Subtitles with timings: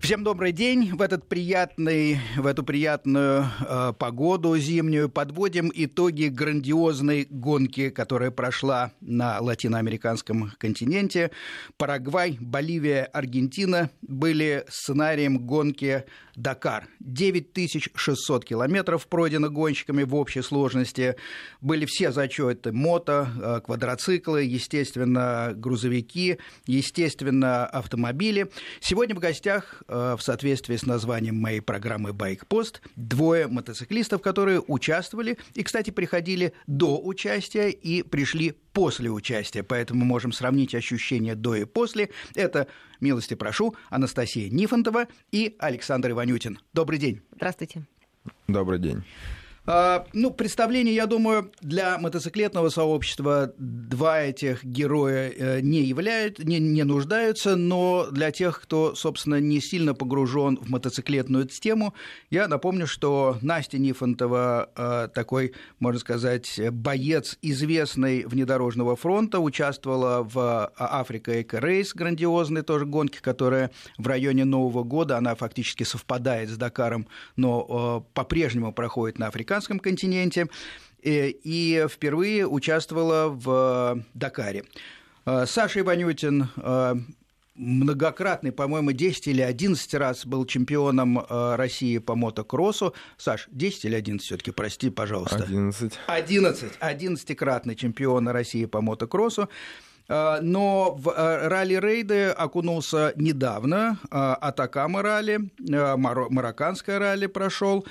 [0.00, 0.96] Всем добрый день.
[0.96, 8.92] В, этот приятный, в эту приятную э, погоду зимнюю подводим итоги грандиозной гонки, которая прошла
[9.02, 11.32] на латиноамериканском континенте.
[11.76, 16.04] Парагвай, Боливия, Аргентина были сценарием гонки
[16.34, 16.88] Дакар.
[17.00, 21.16] 9600 километров пройдено гонщиками в общей сложности.
[21.60, 28.50] Были все зачеты мото, э, квадроциклы, естественно, грузовики, естественно, автомобили.
[28.80, 35.64] Сегодня в гостях в соответствии с названием моей программы «Байкпост» двое мотоциклистов, которые участвовали и,
[35.64, 42.10] кстати, приходили до участия и пришли после участия, поэтому можем сравнить ощущения до и после.
[42.36, 42.68] Это,
[43.00, 46.60] милости прошу, Анастасия Нифонтова и Александр Иванютин.
[46.72, 47.20] Добрый день.
[47.34, 47.84] Здравствуйте.
[48.46, 49.02] Добрый день.
[49.66, 56.58] А, ну, представление, я думаю, для мотоциклетного сообщества два этих героя э, не являют, не,
[56.58, 61.92] не нуждаются, но для тех, кто, собственно, не сильно погружен в мотоциклетную тему,
[62.30, 70.72] я напомню, что Настя Нифонтова э, такой, можно сказать, боец известный внедорожного фронта, участвовала в
[70.78, 76.56] Африка Эко Рейс, грандиозной тоже гонке, которая в районе Нового года, она фактически совпадает с
[76.56, 80.46] Дакаром, но э, по-прежнему проходит на Африке африканском континенте
[81.02, 84.64] э, и впервые участвовала в Дакаре.
[85.26, 86.94] Э, Саша Иванютин э,
[87.56, 92.94] многократный, по-моему, 10 или 11 раз был чемпионом России по мотокроссу.
[93.18, 95.42] Саш, 10 или 11 все таки прости, пожалуйста.
[95.42, 95.92] 11.
[96.06, 96.72] 11.
[96.80, 99.48] 11-кратный чемпион России по мотокроссу.
[100.08, 103.98] Но в ралли-рейды окунулся недавно.
[104.10, 107.84] Атакама ралли, марокканское ралли прошел.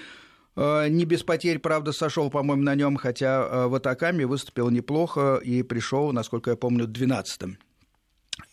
[0.59, 5.37] Э, не без потерь, правда, сошел, по-моему, на нем, хотя э, в Атакаме выступил неплохо
[5.37, 7.57] и пришел, насколько я помню, 12-м.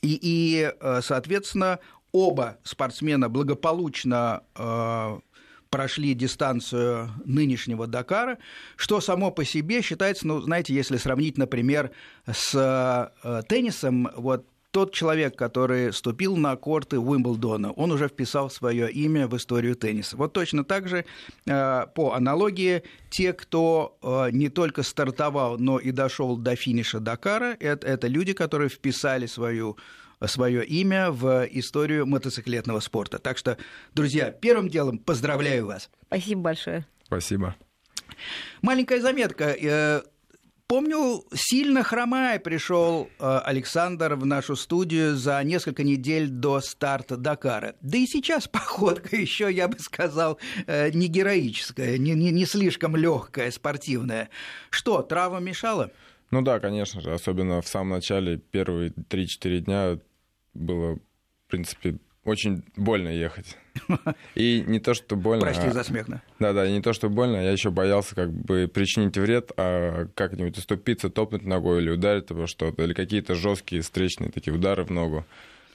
[0.03, 1.81] И, и, э, соответственно,
[2.13, 4.43] оба спортсмена благополучно
[5.69, 8.39] прошли дистанцию нынешнего Дакара,
[8.77, 11.91] что само по себе считается, ну, знаете, если сравнить, например,
[12.25, 13.13] с
[13.49, 19.37] теннисом, вот тот человек, который ступил на корты Уимблдона, он уже вписал свое имя в
[19.37, 20.17] историю тенниса.
[20.17, 21.05] Вот точно так же,
[21.47, 27.57] э, по аналогии, те, кто э, не только стартовал, но и дошел до финиша Дакара,
[27.59, 29.77] это, это люди, которые вписали свою
[30.25, 33.19] свое имя в историю мотоциклетного спорта.
[33.19, 33.59] Так что,
[33.95, 35.91] друзья, первым делом поздравляю вас.
[36.07, 36.87] Спасибо большое.
[37.05, 37.55] Спасибо.
[38.63, 40.03] Маленькая заметка.
[40.69, 47.77] Помню, сильно хромая пришел э, Александр в нашу студию за несколько недель до старта Дакара.
[47.83, 52.97] Да и сейчас походка еще, я бы сказал, э, не героическая, не, не, не слишком
[52.97, 54.29] легкая, спортивная.
[54.71, 55.93] Что, трава мешала?
[56.33, 59.99] Ну да, конечно же, особенно в самом начале, первые 3-4 дня
[60.53, 63.57] было, в принципе, очень больно ехать.
[64.35, 65.43] И не то, что больно...
[65.43, 65.73] Прости а...
[65.73, 66.23] за смех, да?
[66.39, 71.11] Да-да, не то, что больно, я еще боялся как бы причинить вред, а как-нибудь уступиться,
[71.11, 75.25] топнуть ногой или ударить его что-то, или какие-то жесткие встречные такие удары в ногу.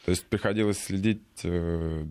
[0.06, 2.06] То есть приходилось следить э,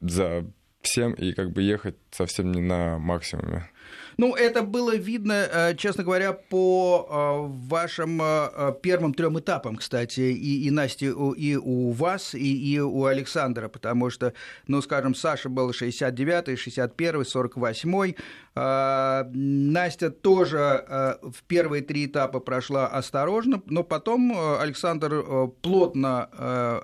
[0.00, 0.44] за
[0.82, 3.68] всем и как бы ехать совсем не на максимуме.
[4.16, 10.20] Ну, это было видно, э, честно говоря, по э, вашим э, первым трем этапам, кстати,
[10.20, 14.32] и, и Насте, и у вас, и, и у Александра, потому что,
[14.66, 18.16] ну, скажем, Саша был 69-й, 61-й, 48-й,
[18.52, 26.24] Настя тоже в первые три этапа прошла осторожно, но потом Александр плотно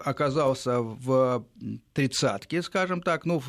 [0.04, 1.44] оказался в
[1.92, 3.40] тридцатке, скажем так, ну,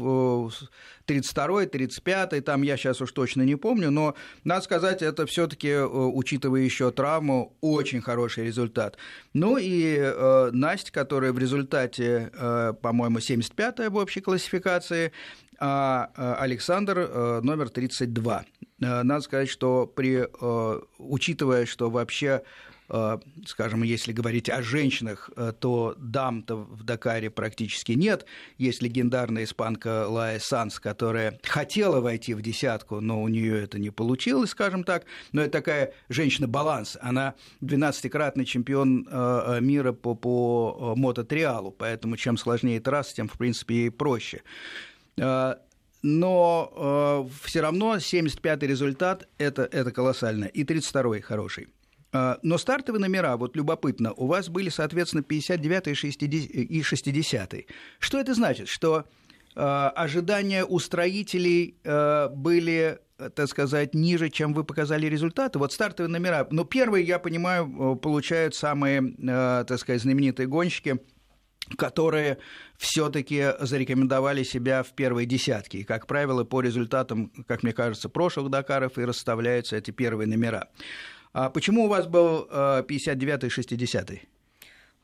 [1.07, 5.69] 32-й, 35-й, там я сейчас уж точно не помню, но, надо сказать, это все таки
[5.69, 8.97] э, учитывая еще травму, очень хороший результат.
[9.33, 15.11] Ну и э, Настя, которая в результате, э, по-моему, 75-я в общей классификации,
[15.59, 18.45] а э, Александр э, номер 32.
[18.79, 20.27] Надо сказать, что при,
[20.99, 22.43] учитывая, что вообще
[23.45, 28.25] скажем, если говорить о женщинах, э, то дам-то в Дакаре практически нет.
[28.57, 33.89] Есть легендарная испанка Лая Санс, которая хотела войти в десятку, но у нее это не
[33.89, 35.05] получилось, скажем так.
[35.33, 36.97] Но это такая женщина-баланс.
[37.01, 43.75] Она 12-кратный чемпион э, мира по, по мототриалу, поэтому чем сложнее трасса, тем, в принципе,
[43.75, 44.41] ей проще
[46.03, 51.67] но э, все равно 75-й результат это, это колоссально, и 32-й хороший.
[52.17, 57.55] А, но стартовые номера, вот любопытно, у вас были, соответственно, 59 и 60
[57.99, 58.67] Что это значит?
[58.67, 59.05] Что
[59.55, 62.99] э, ожидания у строителей э, были
[63.35, 65.57] так сказать, ниже, чем вы показали результаты.
[65.57, 69.15] Вот стартовые номера, ну, первые, я понимаю, получают самые,
[69.65, 70.99] так сказать, знаменитые гонщики–
[71.75, 72.37] которые
[72.77, 75.79] все-таки зарекомендовали себя в первой десятке.
[75.79, 80.69] И, как правило, по результатам, как мне кажется, прошлых Дакаров и расставляются эти первые номера.
[81.39, 84.27] А почему у вас был 59-й и 60-й?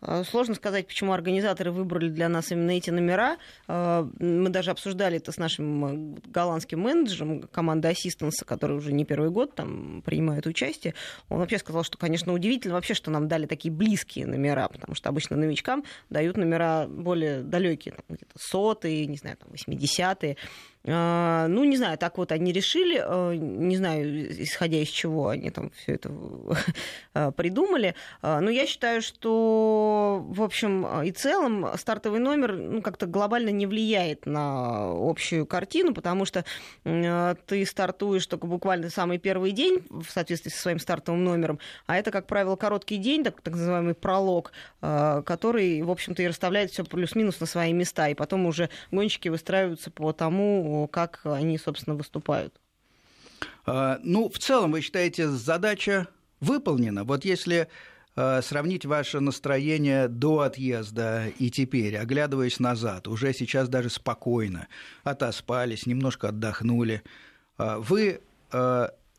[0.02, 3.38] Э, сложно сказать, почему организаторы выбрали для нас именно эти номера.
[3.68, 9.06] Э, мы даже обсуждали это с нашим э, голландским менеджером команды Assistance, который уже не
[9.06, 10.96] первый год там принимает участие.
[11.30, 15.10] Он вообще сказал, что, конечно, удивительно вообще, что нам дали такие близкие номера, потому что
[15.10, 20.38] обычно новичкам дают номера более далекие, где-то сотые, не знаю, там, 80-е.
[20.86, 25.50] А, ну, не знаю, так вот они решили, э, не знаю, исходя из чего они
[25.50, 26.12] там все это
[27.14, 27.96] э, придумали.
[28.22, 33.66] А, но я считаю, что, в общем и целом, стартовый номер ну, как-то глобально не
[33.66, 36.44] влияет на общую картину, потому что
[36.84, 42.12] ты стартуешь только буквально самый первый день в соответствии со своим стартовым номером, а это,
[42.12, 44.52] как правило, короткий день, так, так называемый пролог,
[44.82, 49.92] который, в общем-то, и расставляет все плюс-минус на свои места, и потом уже гонщики выстраиваются
[49.92, 52.60] по тому, как они, собственно, выступают?
[53.66, 56.08] А, ну, в целом, вы считаете, задача
[56.40, 57.04] выполнена?
[57.04, 57.68] Вот если
[58.16, 64.68] а, сравнить ваше настроение до отъезда и теперь, оглядываясь назад, уже сейчас даже спокойно,
[65.04, 67.04] отоспались, немножко отдохнули,
[67.58, 68.22] а, вы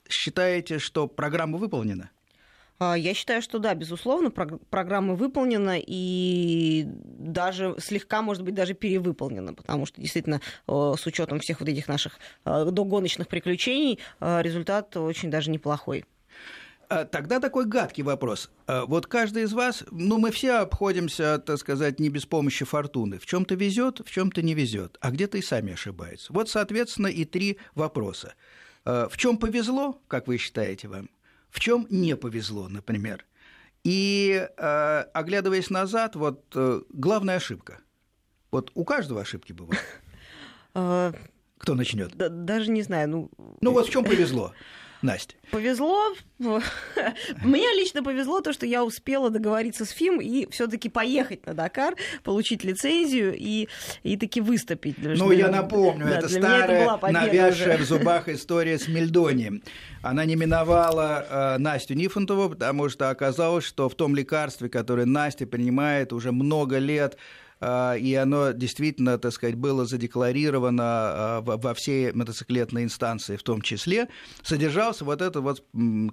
[0.09, 2.11] считаете, что программа выполнена?
[2.79, 9.55] А, я считаю, что да, безусловно, программа выполнена и даже слегка, может быть, даже перевыполнена,
[9.55, 15.31] потому что действительно с учетом всех вот этих наших а, догоночных приключений а, результат очень
[15.31, 16.05] даже неплохой.
[17.11, 18.51] Тогда такой гадкий вопрос.
[18.69, 23.19] Вот каждый из вас, ну, мы все обходимся, так сказать, не без помощи фортуны.
[23.19, 26.33] В чем-то везет, в чем-то не везет, а где-то и сами ошибаются.
[26.33, 28.35] Вот, соответственно, и три вопроса.
[28.85, 31.09] В чем повезло, как вы считаете вам?
[31.55, 33.25] В чем не повезло, например.
[33.85, 37.79] И э, оглядываясь назад, вот э, главная ошибка.
[38.51, 39.83] Вот у каждого ошибки бывают.
[40.77, 41.13] А,
[41.59, 42.17] Кто начнет?
[42.17, 43.09] Даже не знаю.
[43.09, 43.31] Ну,
[43.61, 44.53] ну вот в чем повезло?
[45.05, 45.35] Настя?
[45.51, 46.15] Повезло.
[46.39, 51.95] Мне лично повезло то, что я успела договориться с ФИМ и все-таки поехать на Дакар,
[52.23, 53.69] получить лицензию и,
[54.03, 54.97] и таки выступить.
[54.99, 59.63] Ну, я напомню, да, это старая, это навязшая в зубах история с Мельдонием.
[60.03, 65.47] Она не миновала э, Настю Нифонтову, потому что оказалось, что в том лекарстве, которое Настя
[65.47, 67.19] принимает уже много лет,
[67.61, 74.09] и оно действительно, так сказать, было задекларировано а, во всей мотоциклетной инстанции в том числе,
[74.43, 75.65] содержался вот этот вот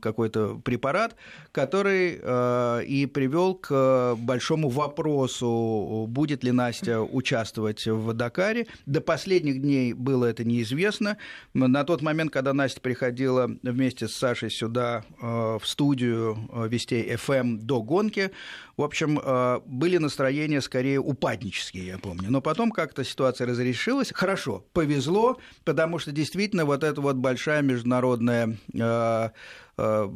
[0.02, 1.16] какой-то препарат,
[1.52, 8.68] который а, и привел к большому вопросу, будет ли Настя участвовать в Дакаре.
[8.86, 11.18] До последних дней было это неизвестно.
[11.54, 16.38] На тот момент, когда Настя приходила вместе с Сашей сюда в студию
[16.70, 18.32] Вестей FM до гонки,
[18.78, 19.20] в общем,
[19.66, 22.30] были настроения скорее упасть упаднические, я помню.
[22.30, 24.12] Но потом как-то ситуация разрешилась.
[24.14, 29.30] Хорошо, повезло, потому что действительно вот эта вот большая международная э,
[29.78, 30.08] э,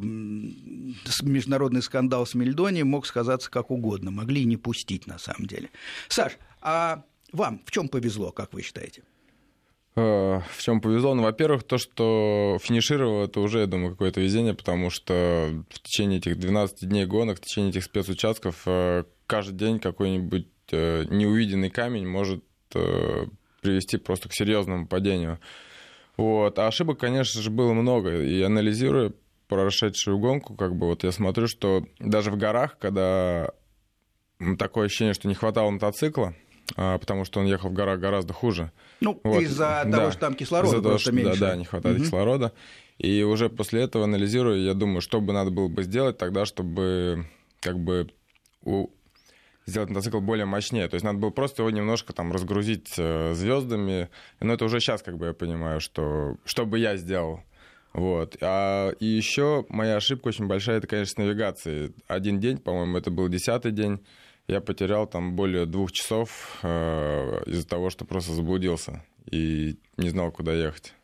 [1.22, 5.70] международный скандал с Мельдонией мог сказаться как угодно, могли и не пустить на самом деле.
[6.08, 7.02] Саш, а
[7.32, 9.02] вам в чем повезло, как вы считаете?
[9.96, 11.14] Э, в чем повезло?
[11.14, 16.18] Ну, во-первых, то, что финишировал, это уже, я думаю, какое-то везение, потому что в течение
[16.18, 18.66] этих 12 дней гонок, в течение этих спецучастков
[19.26, 23.26] каждый день какой-нибудь неувиденный камень может э,
[23.60, 25.38] привести просто к серьезному падению.
[26.16, 26.58] Вот.
[26.58, 28.22] А ошибок, конечно же, было много.
[28.22, 29.12] И анализируя
[29.48, 33.50] прошедшую гонку, как бы вот я смотрю, что даже в горах, когда
[34.58, 36.34] такое ощущение, что не хватало мотоцикла,
[36.74, 38.72] а, потому что он ехал в горах гораздо хуже.
[39.00, 39.42] Ну, вот.
[39.42, 39.98] из-за да.
[39.98, 41.40] того, что там кислорода из-за того, что, меньше.
[41.40, 42.04] Да, да, не хватает угу.
[42.04, 42.52] кислорода.
[42.98, 47.26] И уже после этого анализирую, я думаю, что бы надо было бы сделать тогда, чтобы
[47.60, 48.10] как бы
[48.62, 48.88] у,
[49.66, 50.88] сделать мотоцикл более мощнее.
[50.88, 54.08] То есть надо было просто его немножко там разгрузить э, звездами.
[54.40, 57.40] Но это уже сейчас как бы я понимаю, что, что бы я сделал.
[57.92, 58.36] Вот.
[58.40, 61.94] А, и еще моя ошибка очень большая, это, конечно, с навигацией.
[62.06, 64.04] Один день, по-моему, это был десятый день,
[64.48, 70.30] я потерял там более двух часов э, из-за того, что просто заблудился и не знал,
[70.30, 70.94] куда ехать.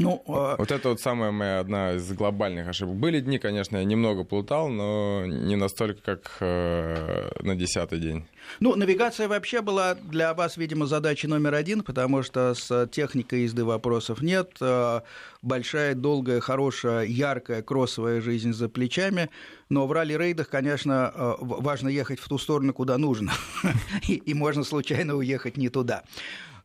[0.00, 2.96] Ну, а вот это вот самая моя одна из глобальных ошибок.
[2.96, 8.24] Были дни, конечно, я немного плутал, но не настолько, как э, на десятый день.
[8.58, 13.64] Ну, навигация вообще была для вас, видимо, задачей номер один, потому что с техникой езды
[13.64, 14.52] вопросов нет.
[14.60, 15.00] Э,
[15.42, 19.30] большая, долгая, хорошая, яркая кроссовая жизнь за плечами.
[19.68, 23.32] Но в ралли-рейдах, конечно, э, важно ехать в ту сторону, куда нужно.
[24.08, 26.02] И можно случайно уехать не туда.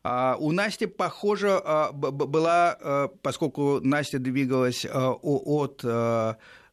[0.08, 5.84] А у Насти, похоже, а, была, а, поскольку Настя двигалась от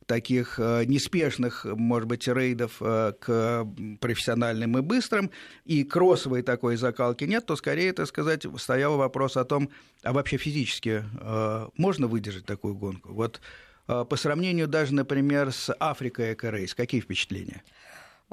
[0.05, 3.67] таких неспешных, может быть, рейдов к
[4.01, 5.31] профессиональным и быстрым,
[5.65, 9.69] и кроссовой такой закалки нет, то скорее, так сказать, стоял вопрос о том,
[10.03, 11.03] а вообще физически
[11.77, 13.13] можно выдержать такую гонку?
[13.13, 13.39] Вот
[13.87, 17.63] по сравнению даже, например, с Африкой Эко-рейс, какие впечатления?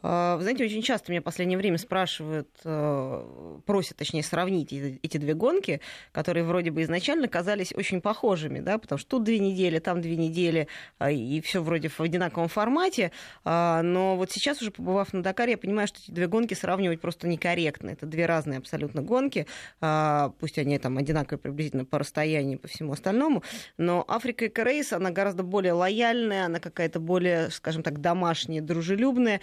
[0.02, 5.35] А, знаете, очень часто меня в последнее время спрашивают, э, просят, точнее, сравнить эти две
[5.35, 5.80] гонки,
[6.12, 10.16] которые вроде бы изначально казались очень похожими, да, потому что тут две недели, там две
[10.16, 10.68] недели,
[10.99, 13.12] а, и все вроде в одинаковом формате.
[13.44, 17.00] А, но вот сейчас уже побывав на Дакаре, я понимаю, что эти две гонки сравнивать
[17.00, 17.90] просто некорректно.
[17.90, 19.47] Это две разные абсолютно гонки,
[20.40, 23.42] пусть они там одинаковые приблизительно по расстоянию и по всему остальному,
[23.76, 29.40] но Африка Эко Рейс, она гораздо более лояльная, она какая-то более, скажем так, домашняя, дружелюбная,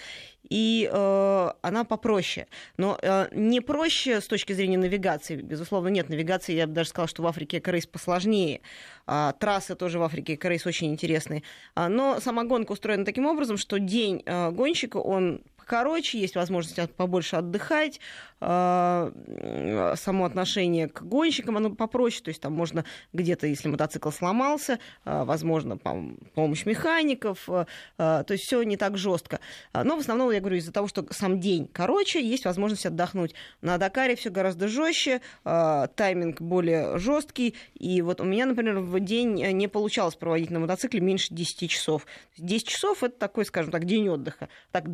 [0.50, 2.48] и э, она попроще.
[2.78, 7.08] Но э, не проще с точки зрения навигации, безусловно, нет навигации, я бы даже сказала,
[7.08, 8.62] что в Африке экорейс посложнее.
[9.06, 11.44] А, трассы тоже в Африке экорейс очень интересные.
[11.76, 16.92] А, но сама гонка устроена таким образом, что день э, гонщика, он короче, есть возможность
[16.94, 18.00] побольше отдыхать,
[18.40, 19.12] а,
[19.96, 25.26] само отношение к гонщикам, оно попроще, то есть там можно где-то, если мотоцикл сломался, а,
[25.26, 27.66] возможно, помощь механиков, а,
[28.24, 29.40] то есть все не так жестко.
[29.74, 33.34] Но в основном, я говорю, из-за того, что сам день короче, есть возможность отдохнуть.
[33.62, 39.34] На Дакаре все гораздо жестче, тайминг более жесткий, и вот у меня, например, в день
[39.54, 42.06] не получалось проводить на мотоцикле меньше 10 часов.
[42.38, 44.50] 10 часов это такой, скажем так, день отдыха.
[44.72, 44.92] Так,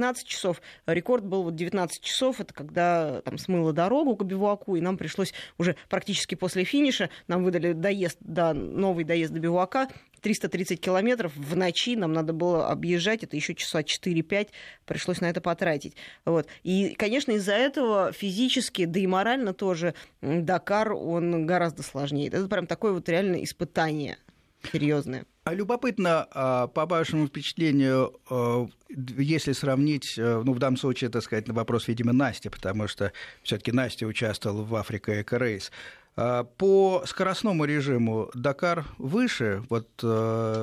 [0.00, 0.62] 12-15 часов.
[0.86, 5.32] Рекорд был вот 19 часов, это когда там смыло дорогу к бивуаку, и нам пришлось
[5.58, 9.88] уже практически после финиша, нам выдали доезд, до, новый доезд до бивуака,
[10.20, 14.48] 330 километров в ночи нам надо было объезжать, это еще часа 4-5
[14.84, 15.94] пришлось на это потратить.
[16.24, 16.46] Вот.
[16.62, 22.28] И, конечно, из-за этого физически, да и морально тоже Дакар, он гораздо сложнее.
[22.28, 24.18] Это прям такое вот реально испытание
[24.72, 25.24] серьезное.
[25.50, 31.24] А любопытно, а, по вашему впечатлению, а, если сравнить, а, ну, в данном случае, так
[31.24, 35.72] сказать, на вопрос, видимо, Насти, потому что все таки Настя участвовала в Африка Эко Рейс.
[36.14, 39.88] По скоростному режиму Дакар выше вот,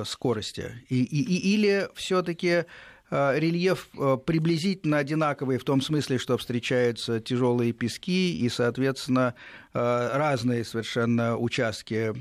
[0.06, 0.72] скорости?
[0.88, 2.64] И, и, или все таки
[3.10, 3.88] рельеф
[4.26, 9.34] приблизительно одинаковый в том смысле, что встречаются тяжелые пески и, соответственно,
[9.72, 12.12] разные совершенно участки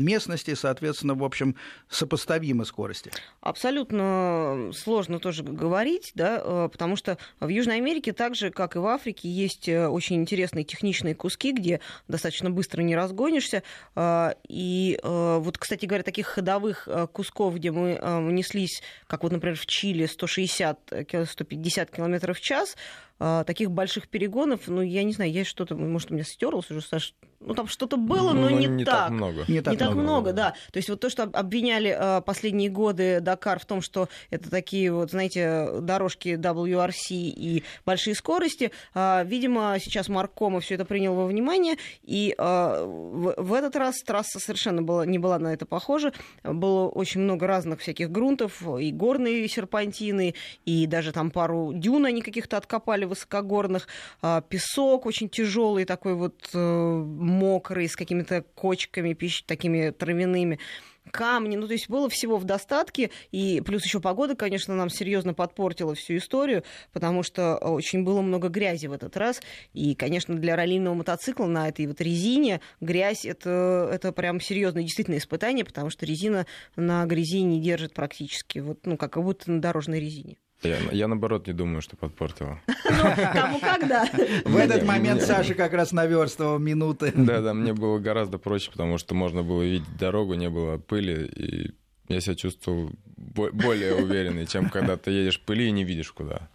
[0.00, 1.56] местности, соответственно, в общем,
[1.88, 3.10] сопоставимы скорости?
[3.40, 8.78] Абсолютно сложно тоже говорить, да, э, потому что в Южной Америке, так же, как и
[8.78, 13.62] в Африке, есть э, очень интересные техничные куски, где достаточно быстро не разгонишься.
[13.94, 18.00] Э, и вот, кстати говоря, таких ходовых кусков, где мы
[18.32, 22.76] неслись, как вот, например, в Чили 160-150 км в час,
[23.46, 27.14] таких больших перегонов, ну, я не знаю, я что-то, может, у меня стерлось уже, Саш,
[27.40, 28.94] ну там что-то было, но, но не, не так.
[28.94, 29.44] так много.
[29.48, 30.50] Не так, не так много, много, да.
[30.72, 34.92] То есть вот то, что обвиняли э, последние годы Дакар в том, что это такие
[34.92, 41.26] вот, знаете, дорожки WRC и большие скорости, э, видимо, сейчас Маркома все это принял во
[41.26, 42.42] внимание, и э,
[42.84, 46.12] в, в этот раз трасса совершенно была, не была на это похожа.
[46.44, 50.34] Было очень много разных всяких грунтов, и горные серпантины,
[50.66, 53.88] и даже там пару дюн они каких-то откопали высокогорных,
[54.22, 60.58] э, песок очень тяжелый такой вот э, мокрый, с какими-то кочками, пищ, такими травяными
[61.10, 65.34] камни, ну то есть было всего в достатке, и плюс еще погода, конечно, нам серьезно
[65.34, 69.40] подпортила всю историю, потому что очень было много грязи в этот раз,
[69.72, 75.16] и, конечно, для раллийного мотоцикла на этой вот резине грязь это, это прям серьезное действительно
[75.16, 76.46] испытание, потому что резина
[76.76, 80.36] на грязи не держит практически, вот, ну как будто на дорожной резине.
[80.62, 82.60] Я, я наоборот не думаю, что подпортила.
[82.90, 84.04] Ну, кому когда.
[84.44, 87.12] В этот момент Саша как раз наверстывал минуты.
[87.14, 91.26] Да, да, мне было гораздо проще, потому что можно было видеть дорогу, не было пыли,
[91.26, 91.74] и
[92.08, 96.50] я себя чувствовал более уверенный, чем когда ты едешь в пыли и не видишь куда.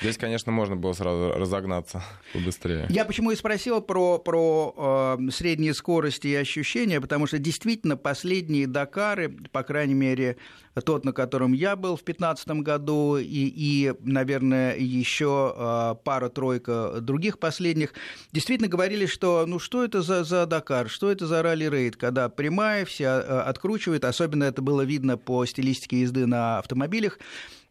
[0.00, 2.02] Здесь, конечно, можно было сразу разогнаться
[2.32, 2.86] побыстрее.
[2.88, 8.66] Я почему и спросил про, про э, средние скорости и ощущения, потому что действительно последние
[8.66, 10.36] Дакары, по крайней мере,
[10.84, 17.38] тот, на котором я был в 2015 году, и, и наверное, еще э, пара-тройка других
[17.38, 17.92] последних,
[18.32, 22.84] действительно говорили, что ну что это за, за Дакар, что это за ралли-рейд, когда прямая,
[22.84, 27.18] все э, откручивают, особенно это было видно по стилистике езды на автомобилях,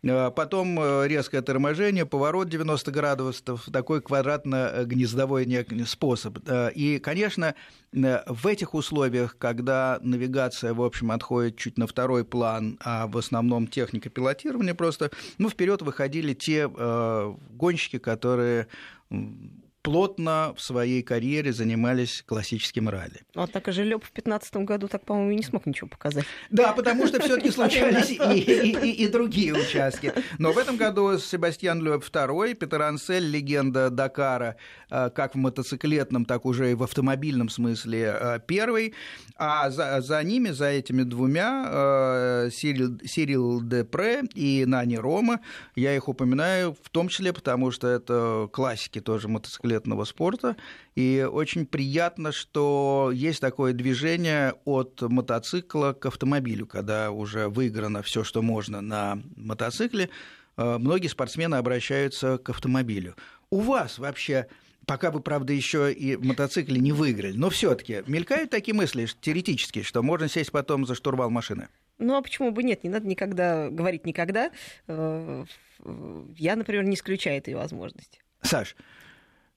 [0.01, 5.45] потом э, резкое торможение, поворот 90 градусов, такой квадратно-гнездовой
[5.85, 6.37] способ.
[6.47, 7.55] Э, и, конечно,
[7.91, 13.67] в этих условиях, когда навигация, в общем, отходит чуть на второй план, а в основном
[13.67, 18.67] техника пилотирования просто, ну, вперед выходили те гонщики, которые
[19.87, 23.21] плотно в своей карьере занимались классическим ралли.
[23.33, 26.25] Ну, а так и Жилёб в 2015 году так, по-моему, не смог ничего показать.
[26.49, 30.11] Да, потому что все таки случались и, другие участки.
[30.39, 34.57] Но в этом году Себастьян Лёб второй, Петр Ансель, легенда Дакара,
[34.89, 38.93] э, как в мотоциклетном, так уже и в автомобильном смысле э, первый.
[39.37, 45.39] А за, за ними, за этими двумя, э, Сирил, Сирил Депре и Нани Рома,
[45.75, 49.29] я их упоминаю в том числе, потому что это классики тоже
[49.77, 50.55] мотоциклетного спорта.
[50.95, 58.23] И очень приятно, что есть такое движение от мотоцикла к автомобилю, когда уже выиграно все,
[58.23, 60.09] что можно на мотоцикле.
[60.57, 63.15] Многие спортсмены обращаются к автомобилю.
[63.49, 64.47] У вас вообще
[64.85, 67.37] пока вы, правда, еще и мотоцикле не выиграли.
[67.37, 71.67] Но все-таки мелькают такие мысли теоретически, что можно сесть потом за штурвал машины.
[71.99, 72.83] Ну а почему бы нет?
[72.83, 74.51] Не надо никогда говорить никогда.
[74.87, 75.45] Э,
[76.37, 78.19] я, например, не исключаю этой возможности.
[78.41, 78.75] Саш,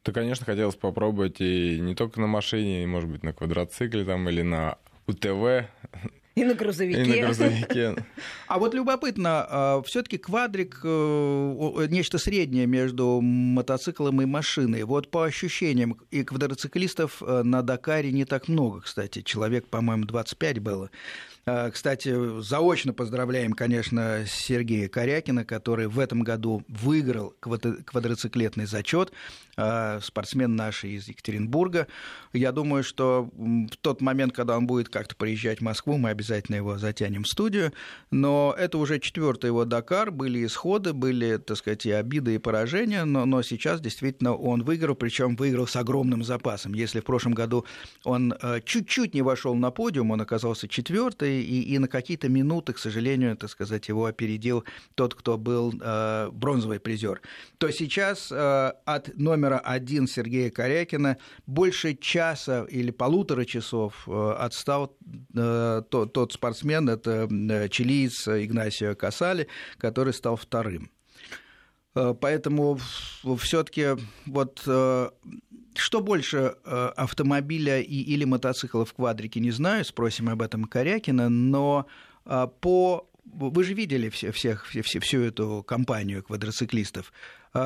[0.05, 4.29] да, конечно, хотелось попробовать и не только на машине, и, может быть, на квадроцикле там,
[4.29, 5.69] или на УТВ.
[6.37, 7.03] И на грузовике.
[7.03, 7.97] И на грузовике.
[8.47, 14.85] А вот любопытно, а, все-таки квадрик э, нечто среднее между мотоциклом и машиной.
[14.85, 19.23] Вот по ощущениям, и квадроциклистов э, на Дакаре не так много, кстати.
[19.23, 20.91] Человек, по-моему, 25 было.
[21.47, 29.13] А, кстати, заочно поздравляем, конечно, Сергея Корякина, который в этом году выиграл квадроциклетный зачет.
[29.63, 31.87] А, спортсмен наш из Екатеринбурга.
[32.33, 36.57] Я думаю, что в тот момент, когда он будет как-то приезжать в Москву, мы обязательно
[36.57, 37.75] его затянем в студию.
[38.11, 40.11] Но это уже четвертый его Дакар.
[40.11, 43.05] Были исходы, были, так сказать, и обиды, и поражения.
[43.05, 46.73] Но, но сейчас действительно он выиграл, причем выиграл с огромным запасом.
[46.73, 47.67] Если в прошлом году
[48.05, 52.73] он э, чуть-чуть не вошел на подиум, он оказался четвертый, и, и на какие-то минуты,
[52.73, 54.65] к сожалению, так сказать, его опередил
[54.95, 57.21] тот, кто был э, бронзовый призер.
[57.59, 61.17] То сейчас э, от номера один Сергея Корякина
[61.47, 64.97] больше часа или полутора часов э, отстал
[65.35, 67.29] э, тот, тот спортсмен, это
[67.71, 70.91] чилиец Игнасио Касали, который стал вторым.
[71.95, 72.79] Э, поэтому
[73.39, 73.89] все-таки
[74.27, 74.61] вот
[75.77, 81.87] что больше автомобиля и, или мотоцикла в квадрике, не знаю, спросим об этом Корякина, но
[82.61, 87.13] по вы же видели все, всех, все, всю эту компанию квадроциклистов.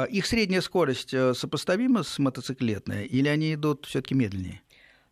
[0.09, 4.63] Их средняя скорость сопоставима с мотоциклетной, или они идут все-таки медленнее?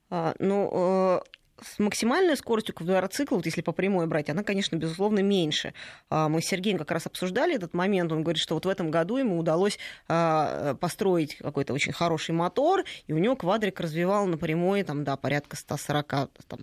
[0.09, 1.23] А, ну,
[1.65, 5.75] с максимальной скоростью квадроцикла, вот если по прямой брать, она, конечно, безусловно, меньше.
[6.11, 8.13] А, мы с Сергеем как раз обсуждали этот момент.
[8.13, 12.85] Он говорит, что вот в этом году ему удалось а, построить какой-то очень хороший мотор,
[13.07, 16.61] и у него квадрик развивал на прямой там, да, порядка 140 там,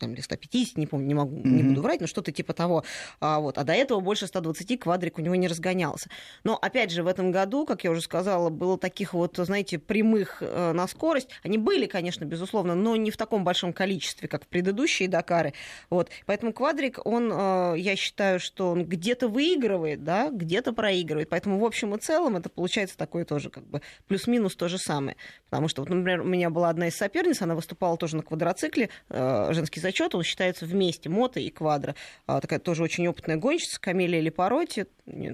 [0.00, 1.48] там, или 150, не помню, не могу, mm-hmm.
[1.48, 2.84] не буду врать, но что-то типа того.
[3.20, 3.58] А, вот.
[3.58, 6.08] а до этого больше 120 квадрик у него не разгонялся.
[6.42, 10.38] Но, опять же, в этом году, как я уже сказала, было таких вот, знаете, прямых
[10.40, 11.28] э, на скорость.
[11.42, 15.52] Они были, конечно, безусловно, но не в таком большом количестве, как в предыдущие Дакары.
[15.90, 16.10] Вот.
[16.26, 21.28] Поэтому квадрик, он, э, я считаю, что он где-то выигрывает, да, где-то проигрывает.
[21.28, 25.16] Поэтому, в общем и целом, это получается такое тоже как бы плюс-минус то же самое.
[25.48, 28.88] Потому что, вот, например, у меня была одна из соперниц, она выступала тоже на квадроцикле,
[29.08, 31.94] э, женский зачет, он считается вместе, мото и квадро.
[32.26, 34.86] А, такая тоже очень опытная гонщица, Камелия Лепороти,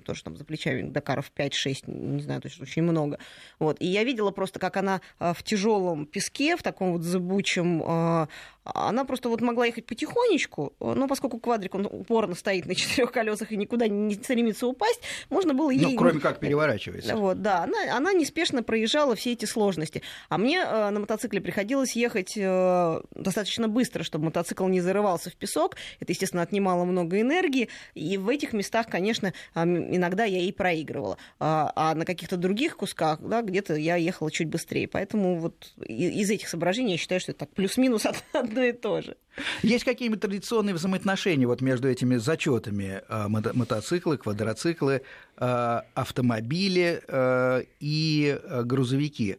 [0.04, 1.50] тоже там за плечами Дакаров 5-6,
[1.86, 3.18] не знаю, то есть очень много.
[3.58, 3.76] Вот.
[3.80, 8.28] И я видела просто, как она а, в тяжелом песке, в таком вот зыбучем, а,
[8.74, 13.52] она просто вот могла ехать потихонечку, но поскольку квадрик, он упорно стоит на четырех колесах
[13.52, 15.00] и никуда не стремится упасть,
[15.30, 15.80] можно было ей...
[15.80, 17.16] Ну, кроме как переворачивается.
[17.16, 20.02] Вот, да, она, она неспешно проезжала все эти сложности.
[20.28, 25.36] А мне э, на мотоцикле приходилось ехать э, достаточно быстро, чтобы мотоцикл не зарывался в
[25.36, 25.76] песок.
[26.00, 27.68] Это, естественно, отнимало много энергии.
[27.94, 31.18] И в этих местах, конечно, э, иногда я и проигрывала.
[31.38, 34.88] А, а на каких-то других кусках, да, где-то я ехала чуть быстрее.
[34.88, 38.06] Поэтому вот из этих соображений я считаю, что это так плюс-минус
[38.56, 39.16] одно и то же.
[39.62, 45.02] Есть какие-нибудь традиционные взаимоотношения вот между этими зачетами а, мотоциклы, квадроциклы,
[45.36, 49.36] а, автомобили а, и грузовики?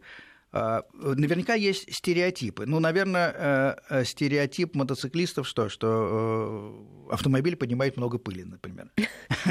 [0.54, 2.66] Наверняка есть стереотипы.
[2.66, 5.68] Ну, наверное, стереотип мотоциклистов что?
[5.70, 8.90] Что автомобиль поднимает много пыли, например.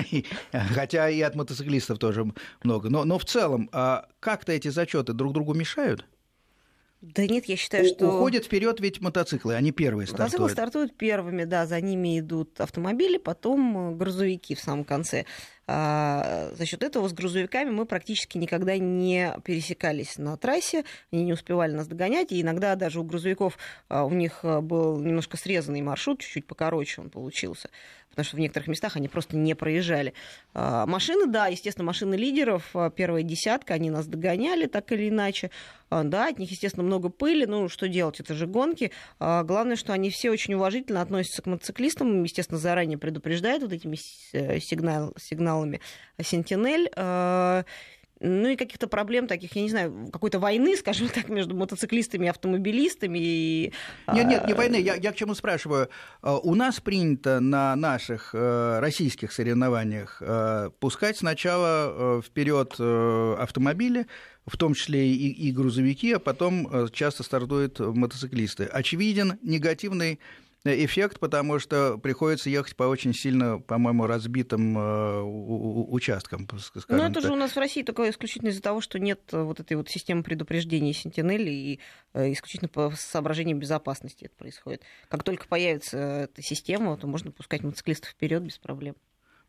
[0.75, 2.25] Хотя и от мотоциклистов тоже
[2.65, 2.89] много.
[2.89, 3.69] Но, но в целом,
[4.21, 6.07] как-то эти зачеты друг другу мешают?
[7.15, 8.09] Да нет, я считаю, что...
[8.09, 10.33] Уходят вперед ведь мотоциклы, они первые стартуют.
[10.33, 15.25] Мотоциклы стартуют первыми, да, за ними идут автомобили, потом э, грузовики в самом конце.
[15.67, 21.33] А, за счет этого с грузовиками мы практически никогда не пересекались на трассе, они не
[21.33, 26.21] успевали нас догонять, и иногда даже у грузовиков а, у них был немножко срезанный маршрут,
[26.21, 27.69] чуть-чуть покороче он получился
[28.17, 30.15] потому что в некоторых местах они просто не проезжали.
[30.55, 35.51] А, машины, да, естественно, машины лидеров, а, первая десятка, они нас догоняли так или иначе.
[35.91, 38.91] А, да, от них, естественно, много пыли, ну, что делать, это же гонки.
[39.19, 43.99] Главное, что они все очень уважительно относятся к мотоциклистам, естественно, заранее предупреждают вот этими
[44.33, 45.13] э, сигнал,
[45.57, 45.81] сигналами
[46.23, 47.65] Сентинель.
[48.19, 52.29] Ну и каких-то проблем таких, я не знаю, какой-то войны, скажем так, между мотоциклистами и
[52.29, 53.19] автомобилистами.
[53.19, 53.73] И...
[54.11, 54.77] Нет, нет, не а, войны.
[54.77, 55.91] Я, я к чему спрашиваю?
[56.23, 64.07] А, у нас принято на наших э, российских соревнованиях э, пускать сначала э, вперед автомобили,
[64.47, 68.65] в том числе и, и грузовики, а потом часто стартуют мотоциклисты.
[68.65, 70.21] Очевиден негативный
[70.85, 76.49] эффект, потому что приходится ехать по очень сильно, по-моему, разбитым э, участкам.
[76.89, 77.23] Ну, это так.
[77.23, 79.89] же у нас в России только исключительно из-за того, что нет э, вот этой вот
[79.89, 81.81] системы предупреждения Сентинели, и
[82.15, 84.83] э, исключительно по соображениям безопасности это происходит.
[85.09, 88.97] Как только появится эта система, то можно пускать мотоциклистов вперед без проблем.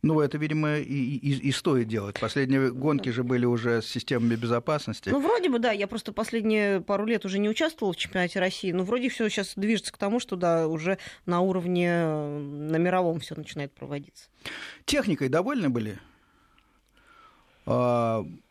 [0.03, 2.19] Ну, это, видимо, и, и, и стоит делать.
[2.19, 5.09] Последние гонки же были уже с системами безопасности.
[5.09, 5.71] Ну, вроде бы, да.
[5.71, 8.71] Я просто последние пару лет уже не участвовала в чемпионате России.
[8.71, 13.35] Но вроде все сейчас движется к тому, что да, уже на уровне, на мировом все
[13.35, 14.29] начинает проводиться.
[14.85, 15.99] Техникой довольны были?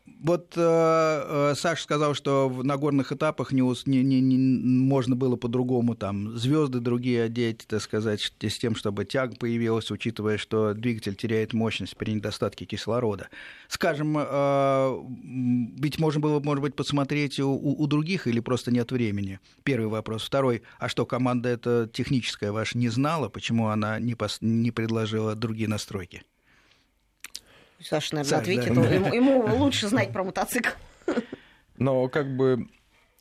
[0.07, 5.37] Вот э, э, Саша сказал, что на горных этапах не, не, не, не можно было
[5.37, 11.15] по-другому там звезды другие одеть, так сказать, с тем, чтобы тяг появилась, учитывая, что двигатель
[11.15, 13.29] теряет мощность при недостатке кислорода.
[13.69, 15.05] Скажем, э,
[15.79, 19.39] ведь можно было, может быть, посмотреть у, у других или просто нет времени?
[19.65, 20.25] Первый вопрос.
[20.25, 20.63] Второй.
[20.79, 23.29] А что, команда эта техническая ваша не знала?
[23.29, 26.23] Почему она не, пос, не предложила другие настройки?
[27.89, 28.75] Саша, наверное, Саш, ответит.
[28.75, 28.89] Да.
[29.09, 30.71] Ему, ему лучше знать про мотоцикл.
[31.77, 32.69] Но как бы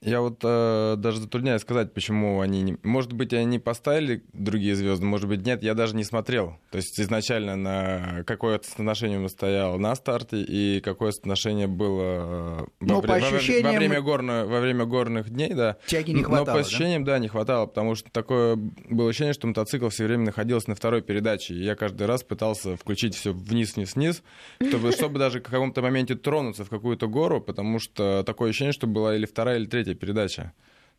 [0.05, 2.77] я вот э, даже затрудняюсь сказать, почему они не...
[2.83, 6.57] Может быть, они поставили другие звезды, может быть, нет, я даже не смотрел.
[6.69, 12.65] То есть изначально на какое соотношение он стоял на старте и какое соотношение было э,
[12.81, 13.73] во, по ощущениям...
[13.73, 14.45] во, время горно...
[14.45, 15.77] во время горных дней, да.
[15.87, 17.13] Тяги не хватало, Но по ощущениям, да?
[17.13, 21.01] да, не хватало, потому что такое было ощущение, что мотоцикл все время находился на второй
[21.01, 21.55] передаче.
[21.55, 24.21] И я каждый раз пытался включить все вниз-вниз-вниз,
[24.67, 28.85] чтобы, чтобы даже в каком-то моменте тронуться в какую-то гору, потому что такое ощущение, что
[28.85, 30.53] была или вторая, или третья передача.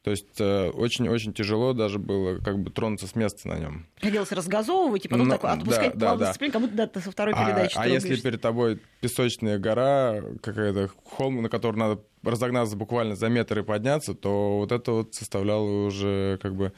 [0.07, 3.87] То есть э, очень-очень тяжело даже было как бы тронуться с места на нем.
[4.01, 6.49] Хотелось разгазовывать и потом ну, так отпускать да, плавно да, да.
[6.53, 7.77] как будто да, ты со второй а, передачи.
[7.77, 13.59] А если перед тобой песочная гора, какая-то холм, на который надо разогнаться буквально за метр
[13.59, 16.73] и подняться, то вот это вот составляло уже как бы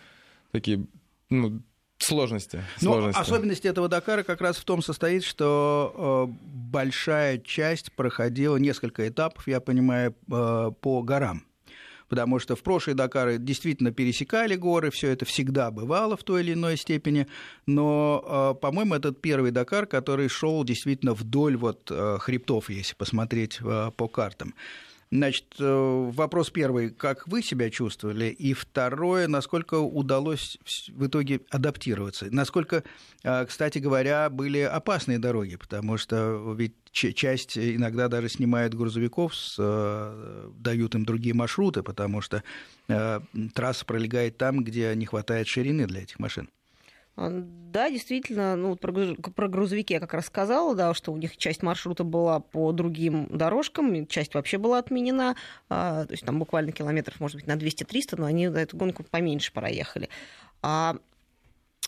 [0.51, 0.87] такие
[1.29, 1.61] ну,
[1.99, 2.63] сложности.
[2.81, 3.21] Ну, сложности.
[3.21, 9.47] особенность этого Дакара как раз в том состоит, что э, большая часть проходила несколько этапов,
[9.49, 11.45] я понимаю, э, по горам
[12.09, 16.55] потому что в прошлые Дакары действительно пересекали горы, все это всегда бывало в той или
[16.55, 17.27] иной степени,
[17.67, 23.59] но, а, по-моему, этот первый Дакар, который шел действительно вдоль вот а, хребтов, если посмотреть
[23.63, 24.55] а, по картам.
[25.11, 28.27] Значит, э, вопрос первый, как вы себя чувствовали?
[28.27, 32.27] И второе, насколько удалось в итоге адаптироваться?
[32.31, 32.85] Насколько,
[33.23, 40.51] э, кстати говоря, были опасные дороги, потому что ведь часть иногда даже снимают грузовиков, э,
[40.59, 42.43] дают им другие маршруты, потому что
[43.55, 46.49] трасса пролегает там, где не хватает ширины для этих машин.
[47.19, 52.05] Да, действительно, ну, про, грузовики я как раз сказала, да, что у них часть маршрута
[52.05, 55.37] была по другим дорожкам, часть вообще была отменена,
[55.69, 59.53] а, то есть там буквально километров, может быть, на 200-300, но они эту гонку поменьше
[59.53, 60.09] проехали.
[60.63, 60.97] А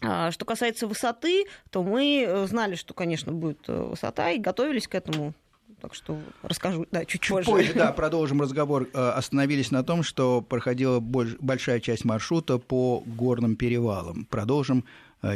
[0.02, 4.88] а что касается высоты, то мы э, знали, что, конечно, будет э, высота, и готовились
[4.88, 5.34] к этому.
[5.82, 7.50] Так что расскажу, да, чуть, чуть позже.
[7.50, 7.74] позже.
[7.74, 8.88] Да, продолжим разговор.
[8.94, 14.24] Э, остановились на том, что проходила большая часть маршрута по горным перевалам.
[14.24, 14.84] Продолжим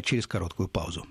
[0.03, 1.07] через короткую паузу.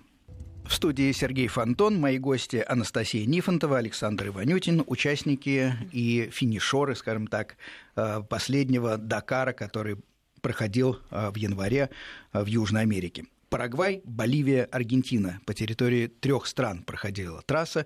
[0.66, 7.58] В студии Сергей Фонтон, мои гости Анастасия Нифонтова, Александр Иванютин, участники и финишеры, скажем так,
[7.96, 9.98] э, последнего Дакара, который
[10.42, 11.90] проходил э, в январе
[12.32, 13.26] в Южной Америке.
[13.50, 15.42] Парагвай, Боливия, Аргентина.
[15.46, 17.86] По территории трех стран проходила трасса.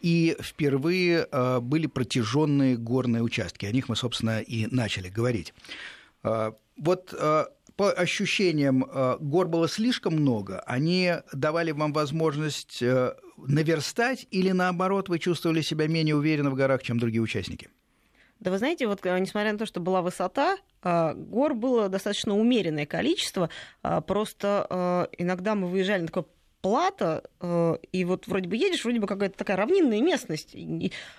[0.00, 1.26] И впервые
[1.60, 3.64] были протяженные горные участки.
[3.64, 5.54] О них мы, собственно, и начали говорить.
[6.22, 7.14] Вот
[7.76, 15.08] по ощущениям, э, гор было слишком много, они давали вам возможность э, наверстать или наоборот
[15.08, 17.68] вы чувствовали себя менее уверенно в горах, чем другие участники?
[18.40, 22.84] Да вы знаете, вот э, несмотря на то, что была высота, гор было достаточно умеренное
[22.84, 23.48] количество,
[24.06, 26.26] просто иногда мы выезжали на такое
[26.64, 30.56] плата, э, и вот вроде бы едешь, вроде бы какая-то такая равнинная местность.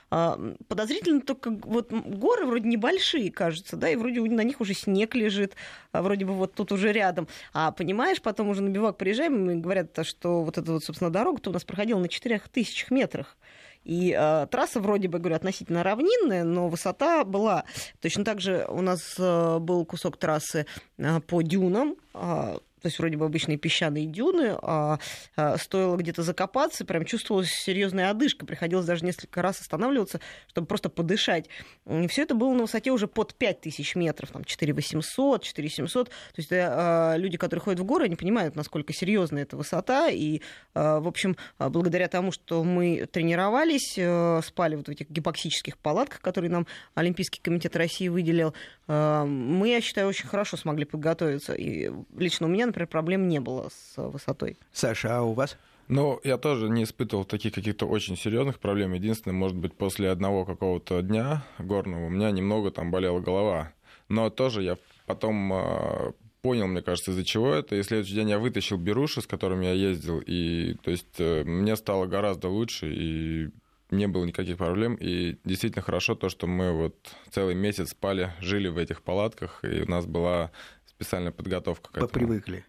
[0.09, 5.13] А, подозрительно только вот горы вроде небольшие, кажется, да, и вроде на них уже снег
[5.13, 5.53] лежит,
[5.91, 7.27] а вроде бы вот тут уже рядом.
[7.53, 11.51] А понимаешь, потом уже на бивак приезжаем, и говорят, что вот эта вот, собственно, дорога-то
[11.51, 13.37] у нас проходила на 4000 метрах.
[13.83, 17.65] И э, трасса вроде бы, говорю, относительно равнинная, но высота была.
[18.01, 20.65] Точно так же у нас э, был кусок трассы
[20.97, 24.99] э, по дюнам, э, то есть вроде бы обычные песчаные дюны, а,
[25.35, 30.19] а стоило где-то закопаться, прям чувствовалась серьезная одышка, приходилось даже несколько раз останавливаться,
[30.49, 31.49] чтобы просто подышать.
[31.89, 36.49] И все это было на высоте уже под 5000 метров, там 4800, 4700, то есть
[36.51, 40.41] а, люди, которые ходят в горы, они понимают, насколько серьезная эта высота, и,
[40.75, 45.79] а, в общем, а, благодаря тому, что мы тренировались, а, спали вот в этих гипоксических
[45.79, 48.53] палатках, которые нам Олимпийский комитет России выделил,
[48.87, 53.39] а, мы, я считаю, очень хорошо смогли подготовиться, и лично у меня, например, проблем не
[53.39, 54.57] было с высотой.
[54.73, 55.57] Саша, а у вас?
[55.87, 58.93] Ну, я тоже не испытывал таких каких-то очень серьезных проблем.
[58.93, 63.71] Единственное, может быть, после одного какого-то дня горного у меня немного там болела голова.
[64.09, 66.11] Но тоже я потом э,
[66.41, 67.75] понял, мне кажется, из-за чего это.
[67.75, 71.75] И следующий день я вытащил беруши, с которыми я ездил, и то есть э, мне
[71.75, 73.49] стало гораздо лучше, и
[73.91, 74.95] не было никаких проблем.
[74.95, 76.95] И действительно хорошо то, что мы вот
[77.31, 80.51] целый месяц спали, жили в этих палатках, и у нас была
[80.95, 82.07] специальная подготовка к этому.
[82.07, 82.65] Попривыкли.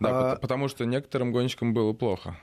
[0.00, 0.36] Да, а...
[0.36, 2.36] потому что некоторым гонщикам было плохо.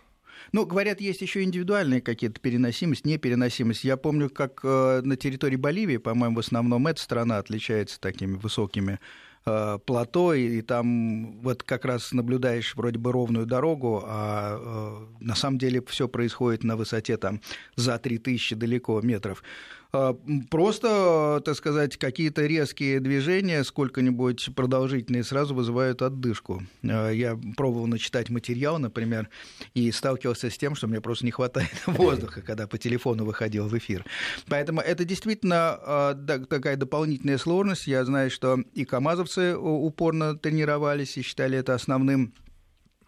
[0.52, 3.84] Ну, говорят, есть еще индивидуальные какие-то переносимость, непереносимость.
[3.84, 9.00] Я помню, как э, на территории Боливии, по-моему, в основном эта страна отличается такими высокими
[9.46, 15.36] э, плато, и там вот как раз наблюдаешь вроде бы ровную дорогу, а э, на
[15.36, 17.42] самом деле все происходит на высоте там
[17.76, 19.44] за 3000 далеко метров.
[19.94, 20.16] А,
[20.50, 26.64] просто, так сказать, какие-то резкие движения, сколько-нибудь продолжительные, сразу вызывают отдышку.
[26.84, 29.30] А, я пробовал начитать материал, например,
[29.74, 33.78] и сталкивался с тем, что мне просто не хватает воздуха, когда по телефону выходил в
[33.78, 34.06] эфир.
[34.48, 37.88] Поэтому это действительно а, такая дополнительная сложность.
[37.88, 42.34] Я знаю, что и камазовцы упорно тренировались и считали это основным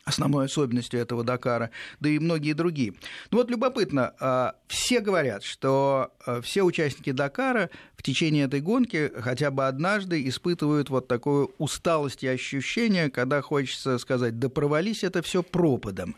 [0.06, 2.94] основной особенностью этого Дакара, да и многие другие.
[3.32, 9.12] Ну вот любопытно, а, все говорят, что а, все участники Дакара в течение этой гонки
[9.18, 15.22] хотя бы однажды испытывают вот такую усталость и ощущение, когда хочется сказать, да провались это
[15.22, 16.16] все пропадом,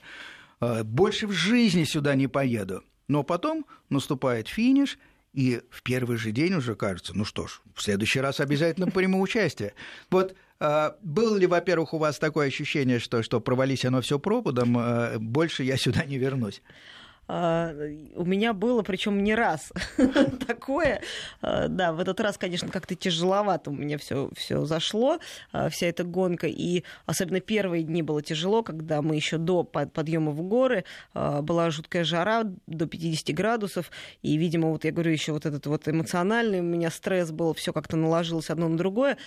[0.60, 2.84] а, больше в жизни сюда не поеду.
[3.08, 4.98] Но потом наступает финиш,
[5.34, 9.22] и в первый же день уже кажется, ну что ж, в следующий раз обязательно приму
[9.22, 9.74] участие.
[10.10, 15.18] Вот было ли, во-первых, у вас такое ощущение, что, что провались оно все пропадом, а,
[15.20, 16.62] больше я сюда не вернусь?
[17.28, 17.74] А,
[18.16, 19.74] у меня было, причем не раз
[20.48, 21.02] такое.
[21.42, 25.18] Да, в этот раз, конечно, как-то тяжеловато у меня все все зашло,
[25.70, 26.48] вся эта гонка.
[26.48, 32.04] И особенно первые дни было тяжело, когда мы еще до подъема в горы была жуткая
[32.04, 33.90] жара до 50 градусов.
[34.22, 37.74] И, видимо, вот я говорю, еще вот этот вот эмоциональный у меня стресс был, все
[37.74, 39.18] как-то наложилось одно на другое.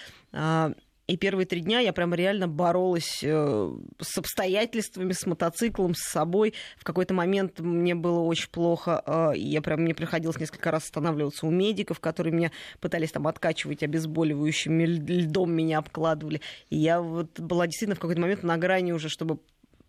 [1.09, 6.53] И первые три дня я прям реально боролась э, с обстоятельствами, с мотоциклом, с собой.
[6.77, 9.03] В какой-то момент мне было очень плохо.
[9.07, 13.83] Э, я прям, мне приходилось несколько раз останавливаться у медиков, которые меня пытались там откачивать
[13.83, 16.43] обезболивающими, льдом меня обкладывали.
[16.69, 19.39] И я вот была действительно в какой-то момент на грани уже, чтобы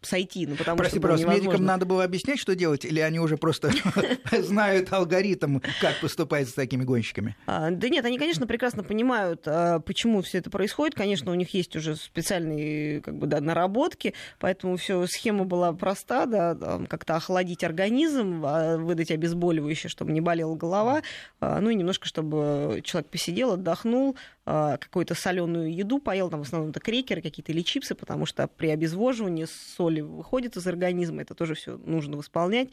[0.02, 0.48] сойти.
[0.48, 3.72] Ну, потому Прости, что просто медикам надо было объяснять, что делать, или они уже просто
[4.32, 7.36] знают алгоритм, как поступать с такими гонщиками?
[7.48, 10.96] А, да нет, они, конечно, прекрасно понимают, а, почему все это происходит.
[10.96, 16.26] Конечно, у них есть уже специальные как бы, да, наработки, поэтому все схема была проста,
[16.26, 16.56] да,
[16.88, 21.02] как-то охладить организм, а, выдать обезболивающее, чтобы не болела голова,
[21.42, 24.16] ну и немножко, чтобы человек посидел, отдохнул,
[24.50, 28.70] какую-то соленую еду поел, там в основном это крекеры какие-то или чипсы, потому что при
[28.70, 32.70] обезвоживании соли выходит из организма, это тоже все нужно восполнять.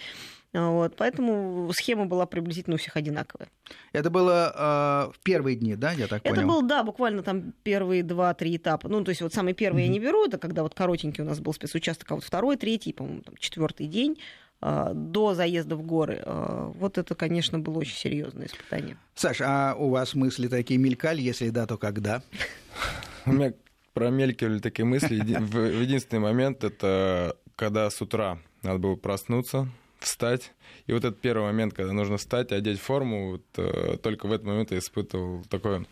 [0.54, 3.48] Вот, поэтому схема была приблизительно у всех одинаковая.
[3.92, 6.38] Это было э, в первые дни, да, я так это понял?
[6.38, 8.88] Это было, да, буквально там первые два-три этапа.
[8.88, 9.86] Ну, то есть вот самый первый mm-hmm.
[9.86, 12.94] я не беру, это когда вот коротенький у нас был спецучасток, а вот второй, третий,
[12.94, 14.18] по-моему, там, четвертый день
[14.60, 16.22] до заезда в горы.
[16.24, 18.96] Э, вот это, конечно, было очень серьезное испытание.
[19.14, 21.20] Саша, а у вас мысли такие мелькали?
[21.20, 22.22] Если да, то когда?
[23.26, 23.52] У меня
[23.92, 25.20] промелькивали такие мысли.
[25.20, 30.52] В единственный момент это когда с утра надо было проснуться, встать.
[30.86, 34.46] И вот этот первый момент, когда нужно встать, одеть форму, вот, э, только в этот
[34.46, 35.86] момент я испытывал такое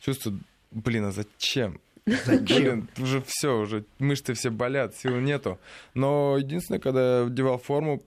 [0.00, 0.34] чувство,
[0.70, 1.80] блин, а зачем?
[2.24, 2.88] Зачем?
[2.98, 5.58] Уже все, уже мышцы все болят, сил нету.
[5.94, 8.02] Но единственное, когда я одевал форму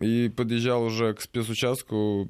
[0.00, 2.28] и подъезжал уже к спецучастку,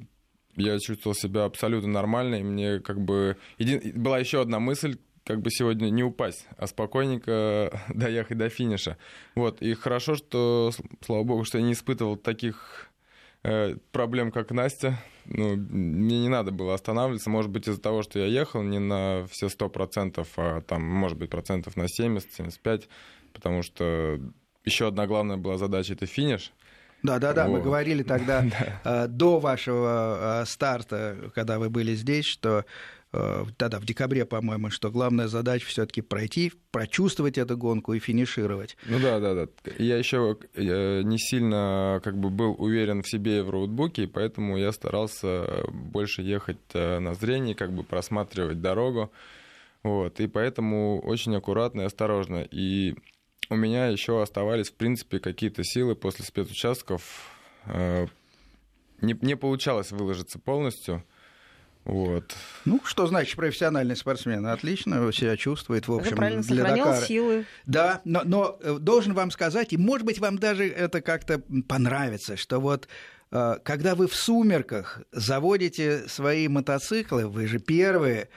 [0.55, 3.37] я чувствовал себя абсолютно нормально, и мне как бы...
[3.57, 4.01] Един...
[4.01, 8.97] Была еще одна мысль, как бы сегодня не упасть, а спокойненько доехать до финиша.
[9.35, 10.71] Вот, и хорошо, что,
[11.05, 12.89] слава богу, что я не испытывал таких
[13.91, 14.97] проблем, как Настя.
[15.25, 19.25] Ну, мне не надо было останавливаться, может быть, из-за того, что я ехал не на
[19.29, 22.83] все сто процентов, а там, может быть, процентов на 70-75,
[23.33, 24.19] потому что
[24.63, 26.53] еще одна главная была задача— это финиш—
[27.05, 27.47] да, да, да.
[27.47, 28.43] Мы говорили тогда
[28.83, 32.63] э, до вашего э, старта, когда вы были здесь, что э,
[33.57, 38.77] тогда в декабре, по-моему, что главная задача все-таки пройти, прочувствовать эту гонку и финишировать.
[38.85, 39.47] Ну да, да, да.
[39.77, 45.65] Я еще не сильно как бы был уверен в себе в роутбуке, поэтому я старался
[45.69, 49.11] больше ехать на зрение, как бы просматривать дорогу.
[49.83, 52.47] Вот, и поэтому очень аккуратно и осторожно.
[52.49, 52.95] И
[53.49, 57.31] у меня еще оставались, в принципе, какие-то силы после спецучастков.
[57.65, 58.07] Э,
[59.01, 61.03] не, не получалось выложиться полностью.
[61.85, 62.35] Вот.
[62.65, 64.45] Ну, что значит профессиональный спортсмен?
[64.47, 67.05] Отлично себя чувствует, в общем, это правильно, для сохранял Дакара.
[67.05, 67.45] силы.
[67.67, 72.37] Да, но, но э, должен вам сказать, и, может быть, вам даже это как-то понравится,
[72.37, 72.87] что вот
[73.31, 78.29] э, когда вы в сумерках заводите свои мотоциклы, вы же первые,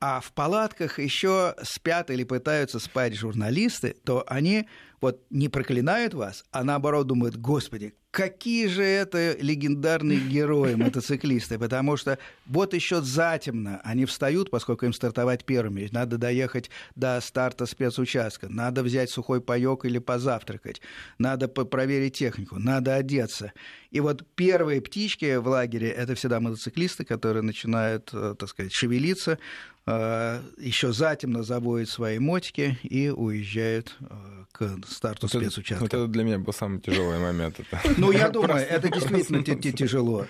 [0.00, 4.68] а в палатках еще спят или пытаются спать журналисты, то они
[5.04, 11.98] вот не проклинают вас, а наоборот думают, господи, какие же это легендарные герои мотоциклисты, потому
[11.98, 18.48] что вот еще затемно они встают, поскольку им стартовать первыми, надо доехать до старта спецучастка,
[18.48, 20.80] надо взять сухой паёк или позавтракать,
[21.18, 23.52] надо проверить технику, надо одеться.
[23.90, 29.38] И вот первые птички в лагере– это всегда мотоциклисты, которые начинают, э, так сказать, шевелиться,
[29.86, 35.82] э, еще затемно заводят свои мотики и уезжают э, к старту вот спецучастка.
[35.82, 37.60] вот это для меня был самый тяжелый момент.
[37.96, 40.26] Ну, я думаю, это действительно тяжело.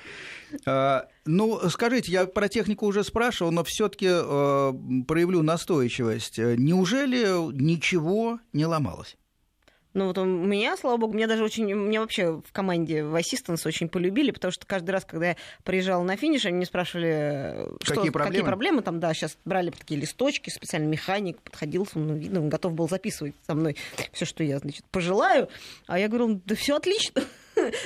[0.67, 4.73] А, ну, скажите, я про технику уже спрашивал, но все-таки э,
[5.07, 6.39] проявлю настойчивость.
[6.39, 9.17] Неужели ничего не ломалось?
[9.95, 13.67] Ну вот у меня, слава богу, меня даже очень, меня вообще в команде в Assistance
[13.67, 17.95] очень полюбили, потому что каждый раз, когда я приезжала на финиш, они мне спрашивали, что,
[17.95, 18.31] какие, проблемы?
[18.33, 22.75] какие проблемы там, да, сейчас брали такие листочки, специальный механик подходил, ну, видно, он готов
[22.75, 23.77] был записывать со мной
[24.13, 25.49] все, что я, значит, пожелаю,
[25.87, 27.23] а я говорю, да все отлично,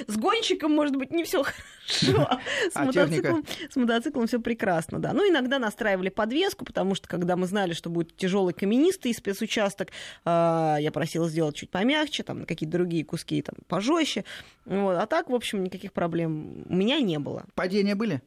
[0.06, 1.58] с гонщиком, может быть, не все хорошо.
[2.70, 5.12] С, а мотоциклом, с мотоциклом все прекрасно, да.
[5.12, 9.88] Ну, иногда настраивали подвеску, потому что, когда мы знали, что будет тяжелый каменистый спецучасток,
[10.24, 14.24] а, я просила сделать чуть помягче, там, какие-то другие куски там пожестче.
[14.66, 14.96] Вот.
[14.98, 17.46] А так, в общем, никаких проблем у меня не было.
[17.54, 18.20] Падения были?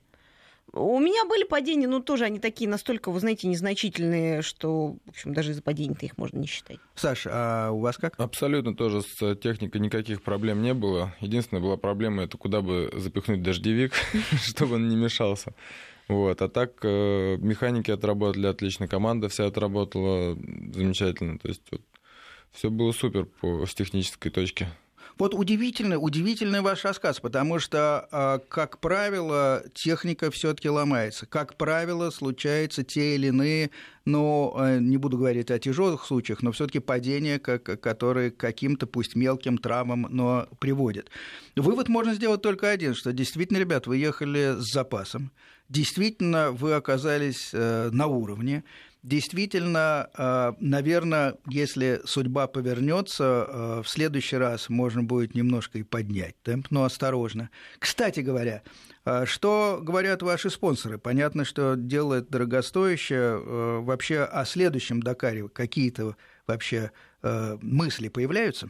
[0.73, 5.33] У меня были падения, но тоже они такие настолько, вы знаете, незначительные, что, в общем,
[5.33, 6.77] даже из-за падений-то их можно не считать.
[6.95, 8.17] Саша, а у вас как?
[8.17, 11.13] Абсолютно тоже с техникой никаких проблем не было.
[11.19, 13.93] Единственная была проблема, это куда бы запихнуть дождевик,
[14.43, 15.53] чтобы он не мешался.
[16.07, 16.41] Вот.
[16.41, 20.37] А так э, механики отработали отлично, команда вся отработала
[20.73, 21.37] замечательно.
[21.37, 21.81] То есть вот,
[22.51, 24.67] все было супер по, с технической точки.
[25.21, 31.27] Вот удивительный, удивительный ваш рассказ, потому что, а, как правило, техника все-таки ломается.
[31.27, 33.69] Как правило, случаются те или иные,
[34.03, 39.59] но ну, не буду говорить о тяжелых случаях, но все-таки падения, которые каким-то, пусть мелким
[39.59, 41.11] травмам, но приводят.
[41.55, 45.29] Вывод можно сделать только один, что действительно, ребят, вы ехали с запасом,
[45.69, 48.63] действительно, вы оказались э, на уровне,
[49.03, 56.35] Действительно, э, наверное, если судьба повернется, э, в следующий раз можно будет немножко и поднять
[56.43, 57.49] темп, но осторожно.
[57.79, 58.61] Кстати говоря,
[59.05, 60.99] э, что говорят ваши спонсоры?
[60.99, 63.81] Понятно, что делает дорогостоящее.
[63.81, 66.91] Вообще о следующем Дакаре какие-то вообще
[67.23, 68.69] мысли появляются?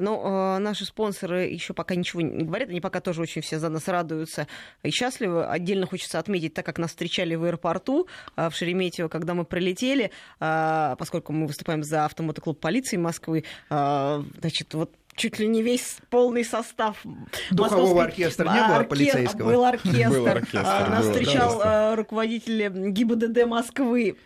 [0.00, 3.68] Но э, наши спонсоры еще пока ничего не говорят, они пока тоже очень все за
[3.68, 4.46] нас радуются
[4.82, 5.46] и счастливы.
[5.46, 10.10] Отдельно хочется отметить, так как нас встречали в аэропорту э, в Шереметьево, когда мы прилетели,
[10.40, 15.98] э, поскольку мы выступаем за автомотоклуб полиции Москвы, э, значит, вот чуть ли не весь
[16.08, 17.04] полный состав.
[17.50, 19.50] Духового оркестра не было оркестр, полицейского?
[19.50, 20.08] Был оркестр.
[20.10, 20.88] Был оркестр.
[20.88, 24.16] Нас встречал э, руководитель ГИБДД Москвы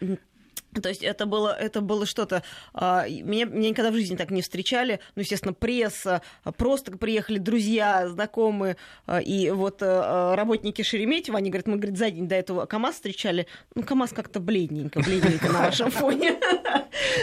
[0.80, 2.42] то есть это было, это было что-то...
[2.72, 5.00] А, меня, меня никогда в жизни так не встречали.
[5.14, 6.22] Ну, естественно, пресса,
[6.56, 8.76] просто приехали друзья, знакомые.
[9.06, 12.94] А, и вот а, работники Шереметьева, они говорят, мы, говорит, за день до этого КАМАЗ
[12.94, 13.46] встречали.
[13.74, 16.38] Ну, КАМАЗ как-то бледненько, бледненько на вашем фоне.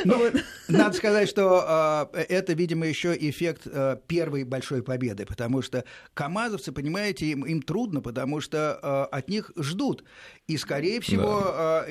[0.06, 0.32] Ну,
[0.67, 3.67] надо сказать, что это, видимо, еще эффект
[4.08, 10.04] первой большой победы, потому что КАМАЗовцы, понимаете, им трудно, потому что от них ждут.
[10.47, 11.84] И, скорее всего,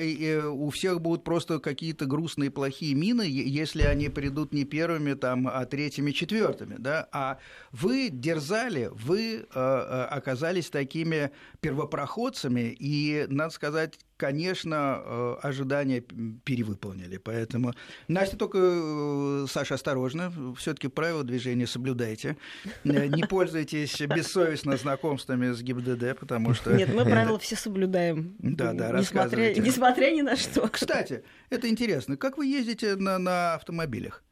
[0.51, 5.65] у всех будут просто какие-то грустные, плохие мины, если они придут не первыми, там, а
[5.65, 7.37] третьими, четвертыми, да, а
[7.71, 16.01] вы дерзали, вы э, э, оказались такими первопроходцами, и, надо сказать, конечно, э, ожидания
[16.43, 17.17] перевыполнили.
[17.17, 17.73] Поэтому,
[18.07, 22.37] Настя, только, э, Саша, осторожно, все-таки правила движения соблюдайте.
[22.83, 26.71] Не пользуйтесь бессовестно знакомствами с ГИБДД, потому что...
[26.71, 28.35] Нет, мы правила все соблюдаем.
[28.37, 30.67] Да, да, несмотря, несмотря ни на что.
[30.67, 32.15] Кстати, это интересно.
[32.15, 34.23] Как вы ездите на, на автомобилях?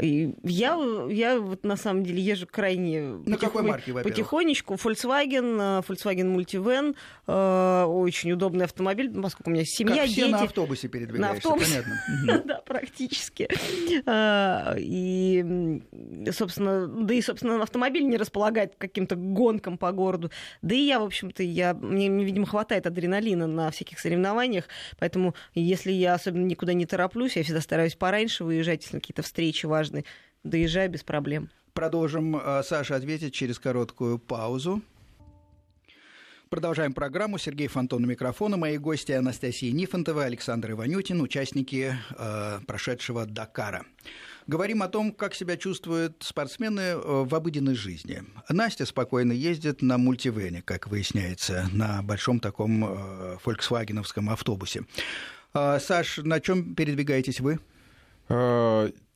[0.00, 0.78] Я,
[1.10, 4.74] я вот на самом деле езжу крайне на какой марке, потихонечку.
[4.74, 6.96] Volkswagen, э, Volkswagen Multivan,
[7.26, 10.30] э, очень удобный автомобиль, поскольку у меня семья, как все дети.
[10.30, 11.84] на автобусе передвигаешься, на автобусе.
[12.16, 12.42] понятно.
[12.46, 13.48] да, практически.
[14.06, 15.82] Э, и,
[16.32, 20.30] собственно, да и, собственно, автомобиль не располагает каким-то гонкам по городу.
[20.62, 24.64] Да и я, в общем-то, я, мне, видимо, хватает адреналина на всяких соревнованиях,
[24.98, 29.66] поэтому если я особенно никуда не тороплюсь, я всегда стараюсь пораньше выезжать, если какие-то встречи
[29.66, 30.06] важные важный.
[30.44, 31.50] Доезжай без проблем.
[31.72, 34.82] Продолжим, э, Саша ответить через короткую паузу.
[36.48, 37.38] Продолжаем программу.
[37.38, 38.56] Сергей Фонтон у микрофона.
[38.56, 43.84] Мои гости Анастасия Нифонтова, Александр Иванютин, участники э, прошедшего Дакара.
[44.48, 48.24] Говорим о том, как себя чувствуют спортсмены э, в обыденной жизни.
[48.48, 54.82] Настя спокойно ездит на мультивене, как выясняется, на большом таком э, фольксвагеновском автобусе.
[55.54, 57.60] Э, Саш, на чем передвигаетесь вы?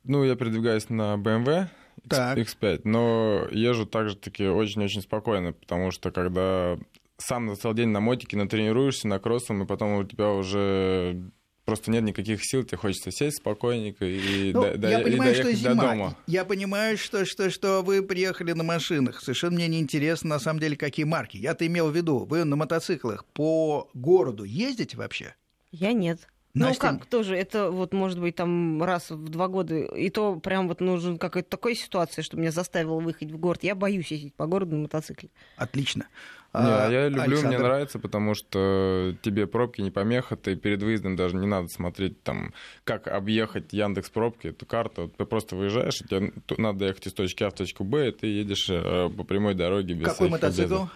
[0.04, 1.68] Ну, я передвигаюсь на BMW
[2.08, 2.38] так.
[2.38, 6.78] X5, но езжу также таки очень-очень спокойно, потому что когда
[7.16, 11.30] сам на целый день на мотике натренируешься, на кроссом, и потом у тебя уже
[11.64, 15.58] просто нет никаких сил, тебе хочется сесть спокойненько и, ну, до, я и понимаю, доехать
[15.58, 15.74] что зима.
[15.74, 16.16] до дома.
[16.26, 19.22] Я понимаю, что, что, что вы приехали на машинах.
[19.22, 21.38] Совершенно мне не интересно, на самом деле, какие марки.
[21.38, 25.34] Я-то имел в виду, вы на мотоциклах по городу ездите вообще?
[25.72, 26.28] Я нет.
[26.54, 26.92] Настя...
[26.92, 30.68] Ну как тоже, это вот может быть там раз в два года, и то прям
[30.68, 33.64] вот нужен какая-то такая ситуация, что меня заставило выехать в город.
[33.64, 35.30] Я боюсь ездить по городу на мотоцикле.
[35.56, 36.06] Отлично.
[36.54, 37.48] Не, а, я люблю, Александр...
[37.48, 42.22] мне нравится, потому что тебе пробки не помеха, ты перед выездом даже не надо смотреть
[42.22, 47.12] там, как объехать Яндекс пробки, эту карту, ты просто выезжаешь, и тебе надо ехать из
[47.12, 50.62] точки А в точку Б, и ты едешь э, по прямой дороге без Какой мотоцикл?
[50.62, 50.90] Обедов.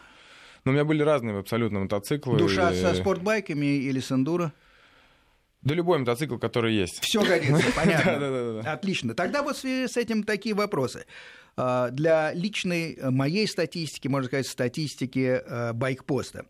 [0.64, 2.38] Ну, у меня были разные абсолютно мотоциклы.
[2.38, 2.80] Душа и...
[2.80, 4.52] со спортбайками или с эндуро?
[5.62, 7.00] Да любой мотоцикл, который есть.
[7.02, 8.60] Все годится, понятно.
[8.60, 9.14] Отлично.
[9.14, 11.04] Тогда вот с этим такие вопросы.
[11.58, 16.46] А, для личной э, моей статистики, можно сказать, статистики э, байкпоста.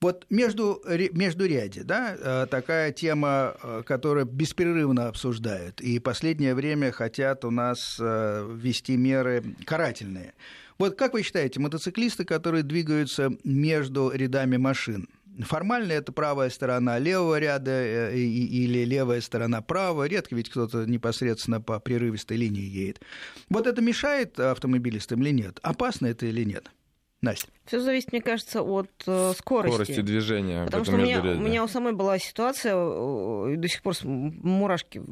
[0.00, 0.82] Вот между,
[1.12, 3.54] между ряде, да, э, такая тема,
[3.86, 10.34] которая беспрерывно обсуждают, и последнее время хотят у нас ввести меры карательные.
[10.78, 15.08] Вот как вы считаете, мотоциклисты, которые двигаются между рядами машин,
[15.44, 20.06] Формально это правая сторона левого ряда э, или левая сторона правого.
[20.06, 23.00] Редко ведь кто-то непосредственно по прерывистой линии едет.
[23.48, 25.58] Вот это мешает автомобилистам или нет?
[25.62, 26.70] Опасно это или нет?
[27.26, 27.48] Настя.
[27.66, 29.74] Все зависит, мне кажется, от э, скорости.
[29.74, 30.64] Скорости движения.
[30.66, 35.02] Потому что у меня, у меня у самой была ситуация, э, до сих пор мурашки,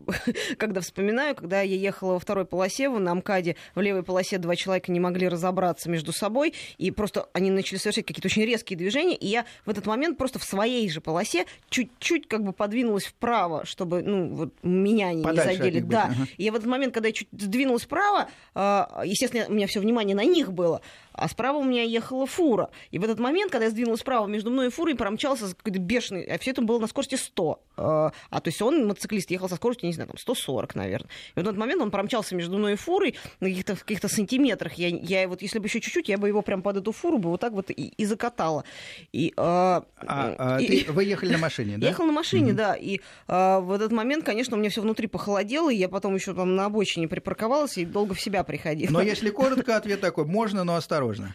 [0.56, 4.90] когда вспоминаю, когда я ехала во второй полосе, на МКАДе в левой полосе два человека
[4.90, 9.26] не могли разобраться между собой, и просто они начали совершать какие-то очень резкие движения, и
[9.26, 14.02] я в этот момент просто в своей же полосе чуть-чуть как бы подвинулась вправо, чтобы
[14.02, 15.80] ну, вот меня они Подальше не задели.
[15.80, 16.04] Да.
[16.04, 16.26] Ага.
[16.38, 19.80] И я в этот момент, когда я чуть сдвинулась вправо, э, естественно, у меня все
[19.80, 20.80] внимание на них было,
[21.18, 22.70] а справа у меня ехала фура.
[22.90, 26.24] И в этот момент, когда я сдвинулась справа, между мной и фурой промчался какой-то бешеный,
[26.24, 27.60] а все это было на скорости 100.
[27.76, 31.08] А, а то есть он, мотоциклист, ехал со скоростью, не знаю, там 140, наверное.
[31.34, 34.74] И в этот момент он промчался между мной и фурой на каких-то каких сантиметрах.
[34.74, 37.30] Я, я вот, если бы еще чуть-чуть, я бы его прям под эту фуру бы
[37.30, 38.64] вот так вот и, и закатала.
[39.12, 41.88] И, а, а, а и, ты, вы ехали на машине, да?
[41.88, 42.54] Ехал на машине, mm-hmm.
[42.54, 42.74] да.
[42.74, 46.34] И а, в этот момент, конечно, у меня все внутри похолодело, и я потом еще
[46.34, 48.92] там на обочине припарковалась и долго в себя приходила.
[48.92, 51.34] Но если коротко, ответ такой, можно, но осторожно.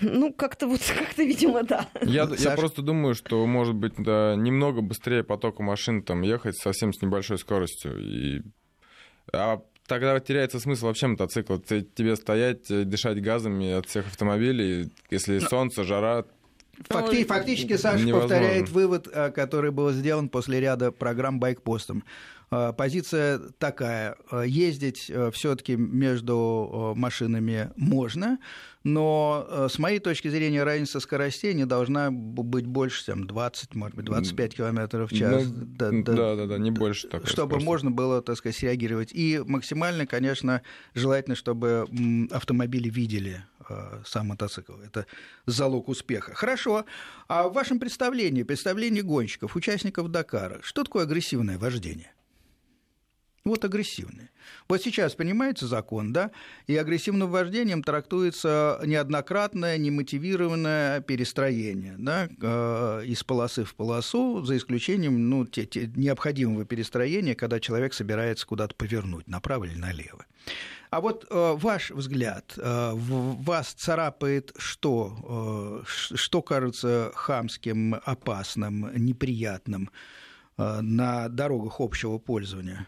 [0.00, 1.88] Ну, как-то вот, как-то, видимо, да.
[2.02, 6.92] Я, я просто думаю, что, может быть, да, немного быстрее потока машин там ехать совсем
[6.92, 7.98] с небольшой скоростью.
[7.98, 8.42] И...
[9.32, 11.58] А тогда теряется смысл вообще мотоцикла.
[11.58, 15.48] Ты, тебе стоять, дышать газами от всех автомобилей, если Но...
[15.48, 16.24] солнце, жара,
[16.88, 18.36] Факти, фактически Саша невозможно.
[18.36, 22.04] повторяет вывод, э, который был сделан после ряда программ байкпостом.
[22.50, 24.16] Э, позиция такая.
[24.30, 28.38] Э, ездить э, все-таки между машинами можно,
[28.84, 34.04] но с моей точки зрения разница скоростей не должна быть больше, чем 20, может быть,
[34.06, 35.44] 25 километров в час.
[35.46, 37.08] Ну, да, да, да, да, да, не больше.
[37.08, 37.66] Такой чтобы скорости.
[37.66, 39.12] можно было, так сказать, реагировать.
[39.12, 40.62] И максимально, конечно,
[40.94, 41.86] желательно, чтобы
[42.30, 43.44] автомобили видели
[44.06, 44.72] сам мотоцикл.
[44.84, 45.06] Это
[45.44, 46.34] залог успеха.
[46.34, 46.86] Хорошо.
[47.26, 52.12] А в вашем представлении, представлении гонщиков, участников Дакара, что такое агрессивное вождение?
[53.48, 54.30] Вот агрессивные.
[54.68, 56.30] Вот сейчас принимается закон, да,
[56.66, 65.28] и агрессивным вождением трактуется неоднократное, немотивированное перестроение да, э, из полосы в полосу, за исключением
[65.28, 70.24] ну, те, те необходимого перестроения, когда человек собирается куда-то повернуть, направо или налево.
[70.90, 75.84] А вот э, ваш взгляд, э, вас царапает что?
[75.86, 79.90] Э, что кажется хамским, опасным, неприятным
[80.56, 82.86] э, на дорогах общего пользования?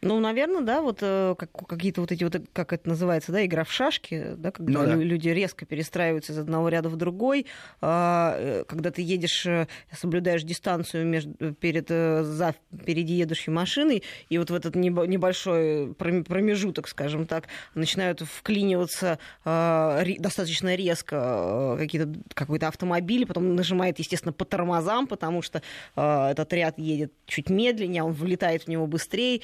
[0.00, 3.64] Ну, наверное, да, вот э, как, какие-то вот эти вот, как это называется, да, игра
[3.64, 4.94] в шашки, да, когда ну, да.
[4.94, 7.46] люди резко перестраиваются из одного ряда в другой,
[7.80, 14.38] а, э, когда ты едешь, э, соблюдаешь дистанцию между, перед, за, впереди едущей машиной, и
[14.38, 23.26] вот в этот небольшой промежуток, скажем так, начинают вклиниваться а, достаточно резко какие-то, какой-то автомобиль,
[23.26, 25.60] потом нажимает, естественно, по тормозам, потому что
[25.96, 29.40] а, этот ряд едет чуть медленнее, он влетает в него быстрее,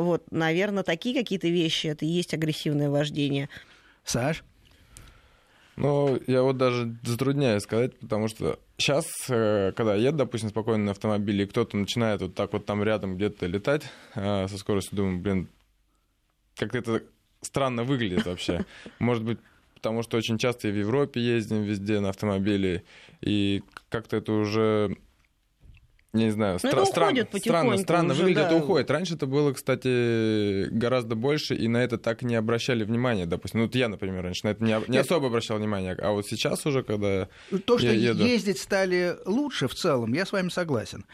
[0.00, 3.48] вот, наверное, такие какие-то вещи, это и есть агрессивное вождение.
[4.04, 4.44] Саш?
[5.76, 10.84] Ну, я вот даже затрудняюсь сказать, потому что сейчас, э, когда я еду, допустим, спокойно
[10.84, 14.96] на автомобиле, и кто-то начинает вот так вот там рядом где-то летать э, со скоростью,
[14.96, 15.48] думаю, блин,
[16.56, 17.02] как-то это
[17.40, 18.66] странно выглядит вообще.
[18.98, 19.38] Может быть,
[19.74, 22.84] потому что очень часто и в Европе ездим везде на автомобиле,
[23.22, 24.96] и как-то это уже
[26.14, 28.48] я не знаю, ну, стра- странно, странно, странно уже, выглядит, да.
[28.48, 28.90] это уходит.
[28.90, 33.60] Раньше это было, кстати, гораздо больше, и на это так не обращали внимания, допустим.
[33.60, 36.66] Ну, вот я, например, раньше на это не, не особо обращал внимание, а вот сейчас
[36.66, 37.28] уже, когда
[37.64, 38.24] То, что еду...
[38.24, 41.06] ездить стали лучше в целом, я с вами согласен.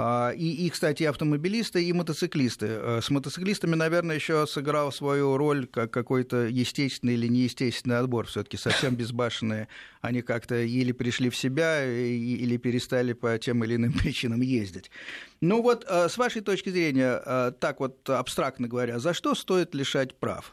[0.00, 2.66] А, и, и, кстати, автомобилисты, и мотоциклисты.
[2.68, 8.26] Э, с мотоциклистами, наверное, еще сыграл свою роль как какой-то естественный или неестественный отбор.
[8.26, 9.68] Все-таки совсем безбашенные.
[10.00, 14.90] Они как-то или пришли в себя, или перестали по тем или иным причинам ездить.
[15.40, 19.74] Ну вот, э, с вашей точки зрения, э, так вот абстрактно говоря, за что стоит
[19.74, 20.52] лишать прав?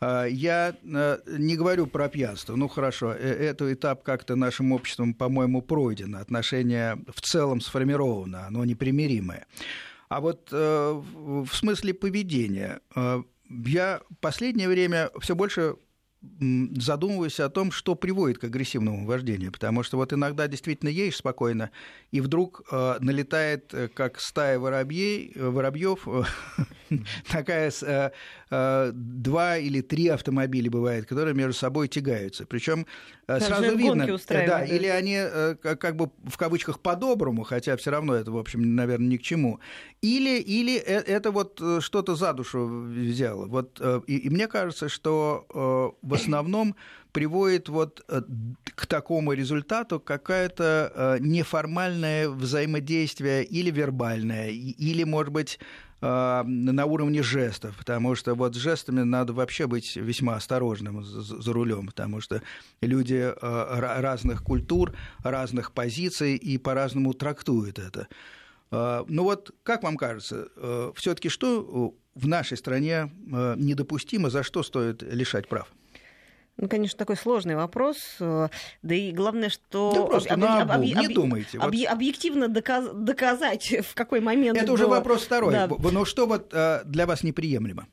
[0.00, 2.56] А, я э, не говорю про пьянство.
[2.56, 6.14] Ну хорошо, э, этот этап как-то нашим обществом, по-моему, пройден.
[6.16, 9.46] Отношение в целом сформировано, оно непримиримое.
[10.08, 12.80] А вот э, в смысле поведения,
[13.50, 15.76] я в последнее время все больше
[16.20, 21.70] задумываюсь о том, что приводит к агрессивному вождению, потому что вот иногда действительно едешь спокойно,
[22.10, 26.22] и вдруг э, налетает, э, как стая воробьей, э, воробьев, э,
[27.30, 28.10] такая э, э,
[28.50, 32.46] два или три автомобиля бывает, которые между собой тягаются.
[32.46, 32.86] Причем
[33.26, 37.90] э, сразу видно, э, да, или они э, как бы в кавычках по-доброму, хотя все
[37.90, 39.60] равно это, в общем, наверное, ни к чему,
[40.00, 43.46] или, или это вот что-то за душу взяло.
[43.46, 46.74] Вот, и, и мне кажется, что в основном
[47.12, 48.22] приводит вот э,
[48.74, 57.22] к такому результату какое-то э, неформальное взаимодействие или вербальное, или, может быть, э, на уровне
[57.22, 62.42] жестов, потому что вот с жестами надо вообще быть весьма осторожным за рулем, потому что
[62.80, 64.94] люди разных культур,
[65.24, 68.06] разных позиций и по-разному трактуют это.
[68.70, 70.48] Ну вот, как вам кажется,
[70.94, 73.10] все-таки что в нашей стране
[73.56, 75.72] недопустимо, за что стоит лишать прав?
[76.58, 78.16] Ну, конечно, такой сложный вопрос.
[78.18, 78.48] Э,
[78.82, 79.92] да и главное, что...
[79.94, 81.58] Да просто об, об, об, не думайте.
[81.58, 81.86] Об, вот...
[81.86, 84.58] Объективно доказ, доказать, в какой момент...
[84.58, 84.74] Это было...
[84.74, 85.52] уже вопрос второй.
[85.52, 85.68] Да.
[85.68, 87.86] Но что вот э, для вас неприемлемо?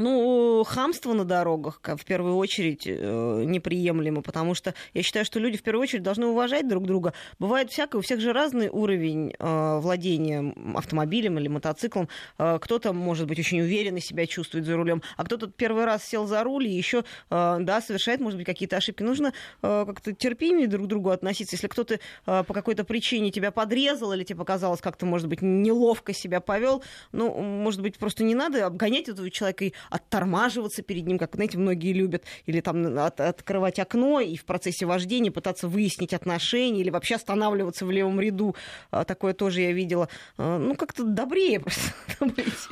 [0.00, 5.58] Ну, хамство на дорогах, в первую очередь, э, неприемлемо, потому что я считаю, что люди
[5.58, 7.14] в первую очередь должны уважать друг друга.
[7.40, 12.08] Бывает всякое, у всех же разный уровень э, владения автомобилем или мотоциклом.
[12.38, 16.28] Э, кто-то, может быть, очень уверенно себя чувствует за рулем, а кто-то первый раз сел
[16.28, 19.02] за руль и еще, да, совершает, может быть, какие-то ошибки.
[19.02, 21.56] Нужно как-то терпимее друг к другу относиться.
[21.56, 26.40] Если кто-то по какой-то причине тебя подрезал или тебе показалось как-то, может быть, неловко себя
[26.40, 31.34] повел, ну, может быть, просто не надо обгонять этого человека и оттормаживаться перед ним, как,
[31.34, 36.80] знаете, многие любят, или там от, открывать окно и в процессе вождения пытаться выяснить отношения,
[36.80, 38.54] или вообще останавливаться в левом ряду.
[38.90, 40.08] А, такое тоже я видела.
[40.36, 41.92] А, ну, как-то добрее просто.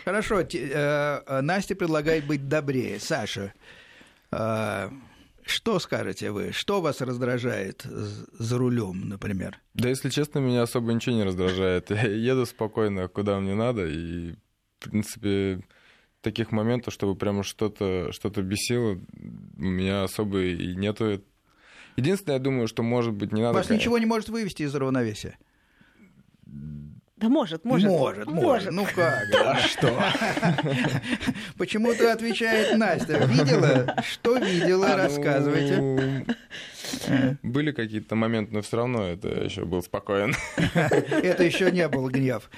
[0.05, 3.01] Хорошо, э, Настя предлагает быть добрее.
[3.01, 3.53] Саша,
[4.31, 4.93] а,
[5.47, 6.51] что скажете вы?
[6.53, 9.61] Что вас раздражает за рулем, например?
[9.75, 11.91] Да, если честно, меня особо ничего не раздражает.
[11.91, 14.33] Я еду спокойно, куда мне надо, и,
[14.81, 15.61] в принципе,
[16.27, 18.99] таких моментов, чтобы прямо что-то что бесило,
[19.59, 21.23] у меня особо и нету.
[21.95, 23.55] Единственное, я думаю, что, может быть, не надо...
[23.55, 25.39] Вас ничего не может вывести из равновесия?
[27.17, 27.89] Да может, может.
[27.89, 28.73] Может, может.
[28.73, 30.03] Ну как, а что?
[31.57, 33.25] Почему-то отвечает Настя.
[33.25, 33.97] Видела?
[34.03, 34.87] Что видела?
[34.89, 36.27] А, ну, Рассказывайте.
[37.43, 40.35] Были какие-то моменты, но все равно это еще был спокоен.
[40.77, 42.51] Это еще не был гнев.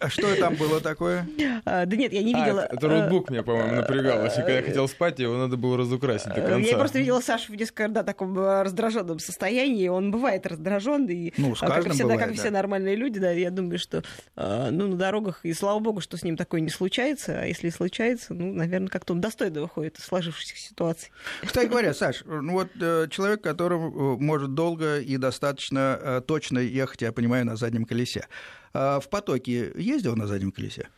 [0.00, 1.26] А что там было такое?
[1.64, 2.62] А, да нет, я не видела.
[2.62, 4.28] А, это ноутбук меня, по-моему, напрягал.
[4.34, 6.68] Когда я хотел спать, его надо было разукрасить до конца.
[6.68, 9.88] Я просто видела Сашу в несколько да, таком раздраженном состоянии.
[9.88, 11.06] Он бывает раздражен.
[11.06, 12.34] И, ну, с как всегда, бывает, как да.
[12.36, 14.02] все нормальные люди, да, я думаю, что
[14.36, 17.40] ну, на дорогах, и слава богу, что с ним такое не случается.
[17.40, 21.10] А если случается, ну, наверное, как-то он достойно выходит из сложившихся ситуаций.
[21.42, 23.78] Кстати говоря, Саш, ну вот э, человек, который
[24.18, 28.26] может долго и достаточно э, точно ехать, я понимаю, на заднем колесе.
[28.72, 30.88] А в потоке ездил на заднем колесе?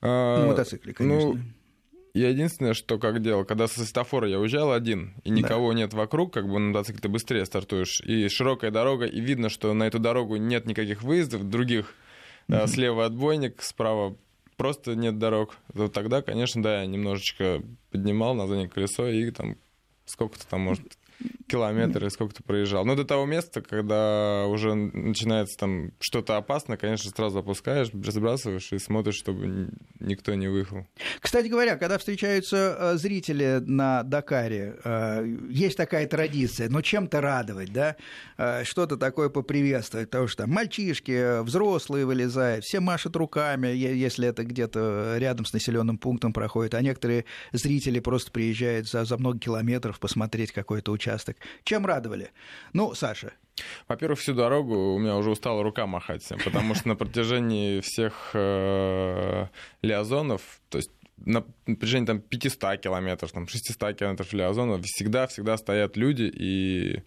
[0.00, 1.34] А, на мотоцикле, конечно.
[1.34, 1.38] Ну,
[2.14, 5.78] я единственное, что как делал, когда со светофора я уезжал один, и никого да.
[5.78, 9.74] нет вокруг, как бы на мотоцикле ты быстрее стартуешь, и широкая дорога, и видно, что
[9.74, 11.92] на эту дорогу нет никаких выездов, других
[12.48, 12.68] mm-hmm.
[12.68, 14.16] слева отбойник, справа
[14.56, 15.56] просто нет дорог.
[15.74, 19.56] Вот тогда, конечно, да, я немножечко поднимал на заднее колесо и там
[20.06, 20.96] сколько-то там, может,
[21.46, 22.84] километры, сколько ты проезжал.
[22.84, 28.78] Но до того места, когда уже начинается там что-то опасно, конечно, сразу опускаешь, разбрасываешь и
[28.78, 30.86] смотришь, чтобы никто не выехал.
[31.20, 37.72] Кстати говоря, когда встречаются э, зрители на Дакаре, э, есть такая традиция, ну чем-то радовать,
[37.72, 37.96] да,
[38.38, 44.44] э, что-то такое поприветствовать, потому что там мальчишки, взрослые вылезают, все машут руками, если это
[44.44, 50.00] где-то рядом с населенным пунктом проходит, а некоторые зрители просто приезжают за, за много километров
[50.00, 51.36] посмотреть какой-то участок.
[51.64, 52.30] Чем радовали?
[52.72, 53.32] Ну, Саша,
[53.88, 59.46] во-первых, всю дорогу у меня уже устала рука махать потому что на протяжении всех э,
[59.82, 66.30] лиазонов, то есть на протяжении там 500 километров, там 600 километров лиазонов всегда-всегда стоят люди
[66.34, 67.02] и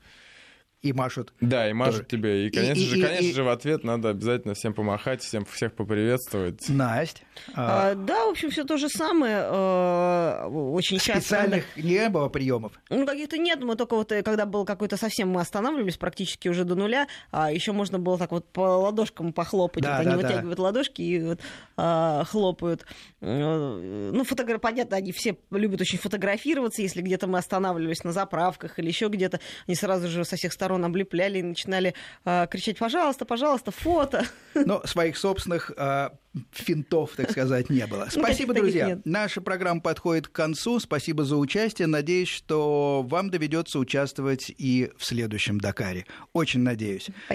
[0.82, 1.34] и машут.
[1.42, 2.22] Да, и машут тоже.
[2.22, 2.48] тебе.
[2.48, 5.44] И, конечно и, же, и, конечно и, же, в ответ надо обязательно всем помахать, всем
[5.44, 6.70] всех поприветствовать.
[6.70, 7.22] Настя.
[7.54, 7.92] А...
[7.92, 9.40] А, да, в общем, все то же самое.
[9.42, 11.82] А, очень Специальных часто...
[11.82, 12.80] не было приемов.
[12.90, 13.62] Ну, каких-то нет.
[13.62, 17.52] Мы только вот, э, когда был какой-то совсем, мы останавливались практически уже до нуля, а
[17.52, 19.84] еще можно было так вот по ладошкам похлопать.
[19.84, 20.28] Да, вот да, они да.
[20.28, 21.42] вытягивают ладошки и вот,
[21.76, 22.86] а, хлопают.
[23.20, 24.62] Ну, фотограф...
[24.62, 26.82] понятно, они все любят очень фотографироваться.
[26.82, 30.69] Если где-то мы останавливались на заправках или еще где-то, они сразу же со всех сторон
[30.76, 31.94] облепляли и начинали
[32.26, 34.26] э, кричать «пожалуйста, пожалуйста, фото».
[34.54, 36.10] Но своих собственных э,
[36.52, 38.08] финтов, так сказать, не было.
[38.10, 38.88] Спасибо, Таких друзья.
[38.88, 39.02] нет.
[39.06, 40.80] Наша программа подходит к концу.
[40.80, 41.88] Спасибо за участие.
[41.88, 46.06] Надеюсь, что вам доведется участвовать и в следующем Дакаре.
[46.34, 47.08] Очень надеюсь.